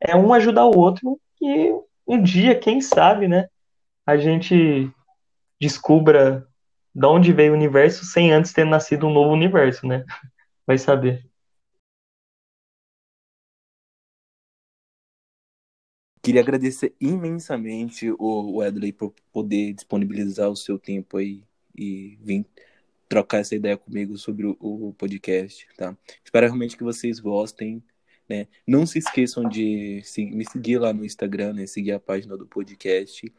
é 0.00 0.14
um 0.14 0.32
ajudar 0.32 0.66
o 0.66 0.78
outro 0.78 1.18
e 1.42 1.72
um 2.06 2.22
dia, 2.22 2.54
quem 2.54 2.80
sabe, 2.80 3.26
né, 3.26 3.48
a 4.06 4.16
gente 4.16 4.90
descubra 5.60 6.46
de 6.94 7.06
onde 7.06 7.32
veio 7.32 7.52
o 7.52 7.56
universo 7.56 8.04
sem 8.04 8.32
antes 8.32 8.52
ter 8.52 8.64
nascido 8.64 9.06
um 9.06 9.12
novo 9.12 9.32
universo, 9.32 9.86
né? 9.86 10.04
Vai 10.66 10.78
saber. 10.78 11.27
Queria 16.28 16.42
agradecer 16.42 16.94
imensamente 17.00 18.14
o 18.18 18.62
Edley 18.62 18.92
por 18.92 19.14
poder 19.32 19.72
disponibilizar 19.72 20.50
o 20.50 20.54
seu 20.54 20.78
tempo 20.78 21.16
aí 21.16 21.42
e 21.74 22.18
vir 22.20 22.44
trocar 23.08 23.38
essa 23.38 23.54
ideia 23.54 23.78
comigo 23.78 24.18
sobre 24.18 24.44
o, 24.46 24.94
podcast, 24.98 25.66
tá? 25.74 25.96
Espero 26.22 26.44
realmente 26.44 26.76
que 26.76 26.84
vocês 26.84 27.18
gostem. 27.18 27.82
Né? 28.28 28.46
Não 28.66 28.84
se 28.84 28.98
esqueçam 28.98 29.48
de 29.48 30.02
me 30.18 30.44
seguir 30.44 30.76
lá 30.76 30.92
no 30.92 31.02
Instagram, 31.02 31.54
né? 31.54 31.66
seguir 31.66 31.92
a 31.92 31.98
página 31.98 32.36
do 32.36 32.44
podcast. 32.44 33.32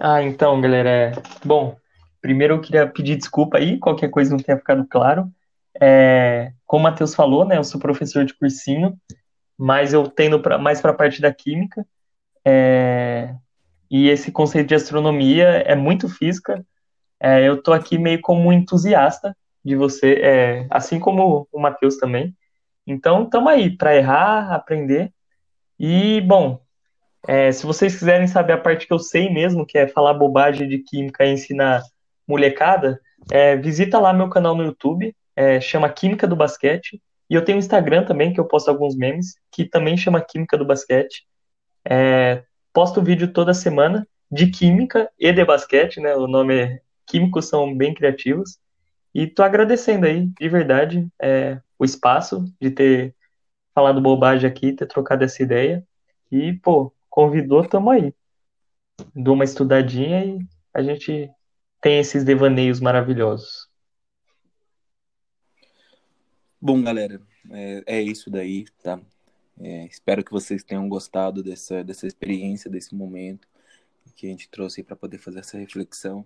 Ah, 0.00 0.22
então, 0.22 0.58
galera. 0.62 0.88
É... 0.88 1.12
Bom, 1.44 1.76
primeiro 2.22 2.54
eu 2.54 2.60
queria 2.62 2.86
pedir 2.86 3.16
desculpa 3.16 3.58
aí, 3.58 3.78
qualquer 3.78 4.08
coisa 4.08 4.30
não 4.30 4.38
tenha 4.38 4.56
ficado 4.56 4.86
claro. 4.86 5.30
É... 5.78 6.54
Como 6.64 6.80
o 6.80 6.84
Matheus 6.84 7.14
falou, 7.14 7.44
né? 7.44 7.58
Eu 7.58 7.64
sou 7.64 7.78
professor 7.78 8.24
de 8.24 8.32
cursinho, 8.32 8.98
mas 9.58 9.92
eu 9.92 10.08
tendo 10.08 10.40
pra... 10.40 10.56
mais 10.56 10.80
para 10.80 10.92
a 10.92 10.96
parte 10.96 11.20
da 11.20 11.30
química. 11.30 11.86
É... 12.48 13.34
E 13.90 14.08
esse 14.08 14.30
conceito 14.32 14.68
de 14.68 14.74
astronomia 14.74 15.48
é 15.66 15.74
muito 15.74 16.08
física. 16.08 16.64
É, 17.20 17.46
eu 17.46 17.62
tô 17.62 17.72
aqui 17.72 17.98
meio 17.98 18.20
como 18.20 18.52
entusiasta 18.52 19.36
de 19.64 19.74
você, 19.74 20.14
é, 20.22 20.66
assim 20.70 20.98
como 21.00 21.48
o 21.52 21.60
Matheus 21.60 21.96
também. 21.96 22.34
Então, 22.86 23.24
estamos 23.24 23.50
aí 23.50 23.76
para 23.76 23.96
errar, 23.96 24.52
aprender. 24.52 25.12
E, 25.78 26.20
bom, 26.22 26.60
é, 27.26 27.50
se 27.52 27.66
vocês 27.66 27.98
quiserem 27.98 28.26
saber 28.26 28.54
a 28.54 28.58
parte 28.58 28.86
que 28.86 28.92
eu 28.92 28.98
sei 28.98 29.30
mesmo, 29.30 29.66
que 29.66 29.76
é 29.76 29.88
falar 29.88 30.14
bobagem 30.14 30.68
de 30.68 30.78
química 30.78 31.24
e 31.24 31.32
ensinar 31.32 31.82
molecada, 32.26 33.00
é, 33.30 33.56
visita 33.56 33.98
lá 33.98 34.12
meu 34.12 34.28
canal 34.28 34.54
no 34.54 34.64
YouTube, 34.64 35.14
é, 35.34 35.60
chama 35.60 35.88
Química 35.88 36.26
do 36.26 36.36
Basquete. 36.36 37.00
E 37.28 37.34
eu 37.34 37.44
tenho 37.44 37.56
um 37.56 37.60
Instagram 37.60 38.04
também, 38.04 38.32
que 38.32 38.40
eu 38.40 38.46
posto 38.46 38.68
alguns 38.68 38.96
memes, 38.96 39.34
que 39.52 39.64
também 39.64 39.96
chama 39.96 40.20
Química 40.20 40.56
do 40.56 40.64
Basquete. 40.64 41.26
É, 41.90 42.44
posto 42.70 43.02
vídeo 43.02 43.32
toda 43.32 43.54
semana 43.54 44.06
de 44.30 44.50
química 44.50 45.10
e 45.18 45.32
de 45.32 45.42
basquete, 45.42 46.00
né? 46.00 46.14
O 46.14 46.26
nome 46.26 46.54
é 46.54 46.82
Químicos 47.06 47.48
são 47.48 47.74
bem 47.74 47.94
criativos. 47.94 48.58
E 49.14 49.26
tô 49.26 49.42
agradecendo 49.42 50.04
aí, 50.04 50.26
de 50.26 50.48
verdade. 50.50 51.08
É, 51.20 51.58
o 51.78 51.84
espaço 51.84 52.44
de 52.60 52.70
ter 52.70 53.14
falado 53.74 54.02
bobagem 54.02 54.48
aqui, 54.48 54.74
ter 54.74 54.86
trocado 54.86 55.24
essa 55.24 55.42
ideia. 55.42 55.82
E, 56.30 56.52
pô, 56.52 56.92
convidou, 57.08 57.66
tamo 57.66 57.90
aí. 57.90 58.12
Dou 59.14 59.34
uma 59.34 59.44
estudadinha 59.44 60.24
e 60.26 60.38
a 60.74 60.82
gente 60.82 61.30
tem 61.80 61.98
esses 61.98 62.22
devaneios 62.22 62.80
maravilhosos. 62.80 63.66
Bom, 66.60 66.82
galera, 66.82 67.22
é, 67.50 67.82
é 67.86 68.02
isso 68.02 68.30
daí, 68.30 68.66
tá? 68.82 69.00
É, 69.60 69.86
espero 69.86 70.24
que 70.24 70.30
vocês 70.30 70.62
tenham 70.62 70.88
gostado 70.88 71.42
dessa, 71.42 71.82
dessa 71.82 72.06
experiência, 72.06 72.70
desse 72.70 72.94
momento. 72.94 73.48
que 74.16 74.26
a 74.26 74.30
gente 74.30 74.48
trouxe 74.48 74.82
para 74.82 74.96
poder 74.96 75.18
fazer 75.18 75.40
essa 75.40 75.58
reflexão 75.58 76.24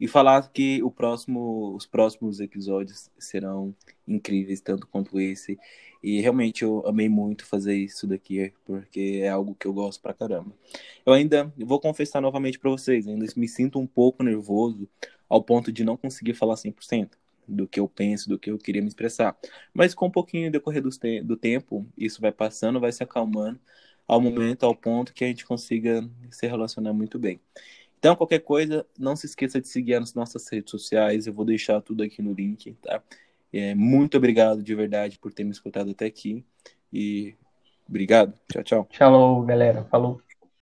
e 0.00 0.08
falar 0.08 0.50
que 0.52 0.82
o 0.82 0.90
próximo, 0.90 1.74
os 1.74 1.86
próximos 1.86 2.40
episódios 2.40 3.10
serão 3.18 3.74
incríveis, 4.08 4.60
tanto 4.60 4.86
quanto 4.86 5.20
esse. 5.20 5.58
E 6.02 6.20
realmente 6.20 6.62
eu 6.64 6.86
amei 6.86 7.08
muito 7.08 7.46
fazer 7.46 7.76
isso 7.76 8.06
daqui, 8.06 8.52
porque 8.64 9.20
é 9.22 9.28
algo 9.28 9.54
que 9.54 9.66
eu 9.66 9.72
gosto 9.74 10.00
pra 10.02 10.14
caramba. 10.14 10.52
Eu 11.04 11.12
ainda 11.12 11.52
vou 11.58 11.80
confessar 11.80 12.20
novamente 12.20 12.58
para 12.58 12.70
vocês, 12.70 13.06
ainda 13.06 13.26
me 13.36 13.48
sinto 13.48 13.78
um 13.78 13.86
pouco 13.86 14.22
nervoso 14.22 14.88
ao 15.28 15.42
ponto 15.42 15.72
de 15.72 15.84
não 15.84 15.96
conseguir 15.96 16.34
falar 16.34 16.56
100% 16.56 17.10
do 17.46 17.66
que 17.66 17.80
eu 17.80 17.88
penso, 17.88 18.28
do 18.28 18.38
que 18.38 18.50
eu 18.50 18.58
queria 18.58 18.82
me 18.82 18.88
expressar. 18.88 19.36
Mas 19.72 19.94
com 19.94 20.06
um 20.06 20.10
pouquinho 20.10 20.50
decorrer 20.50 20.82
do, 20.82 20.90
te 20.90 21.20
do 21.22 21.36
tempo, 21.36 21.86
isso 21.96 22.20
vai 22.20 22.32
passando, 22.32 22.80
vai 22.80 22.92
se 22.92 23.02
acalmando 23.02 23.60
ao 24.06 24.20
momento, 24.20 24.64
ao 24.64 24.74
ponto 24.74 25.14
que 25.14 25.24
a 25.24 25.28
gente 25.28 25.46
consiga 25.46 26.08
se 26.30 26.46
relacionar 26.46 26.92
muito 26.92 27.18
bem. 27.18 27.40
Então, 27.98 28.14
qualquer 28.14 28.40
coisa, 28.40 28.86
não 28.98 29.16
se 29.16 29.24
esqueça 29.24 29.60
de 29.60 29.66
seguir 29.66 29.94
as 29.94 30.12
nossas 30.12 30.46
redes 30.52 30.70
sociais. 30.70 31.26
Eu 31.26 31.32
vou 31.32 31.44
deixar 31.44 31.80
tudo 31.80 32.02
aqui 32.02 32.20
no 32.20 32.34
link, 32.34 32.74
tá? 32.82 33.02
É, 33.50 33.74
muito 33.74 34.16
obrigado 34.16 34.62
de 34.62 34.74
verdade 34.74 35.18
por 35.18 35.32
ter 35.32 35.44
me 35.44 35.52
escutado 35.52 35.90
até 35.90 36.04
aqui. 36.04 36.44
E 36.92 37.34
obrigado. 37.88 38.34
Tchau, 38.52 38.62
tchau. 38.62 38.88
Tchau, 38.90 39.42
galera. 39.42 39.84
Falou. 39.84 40.20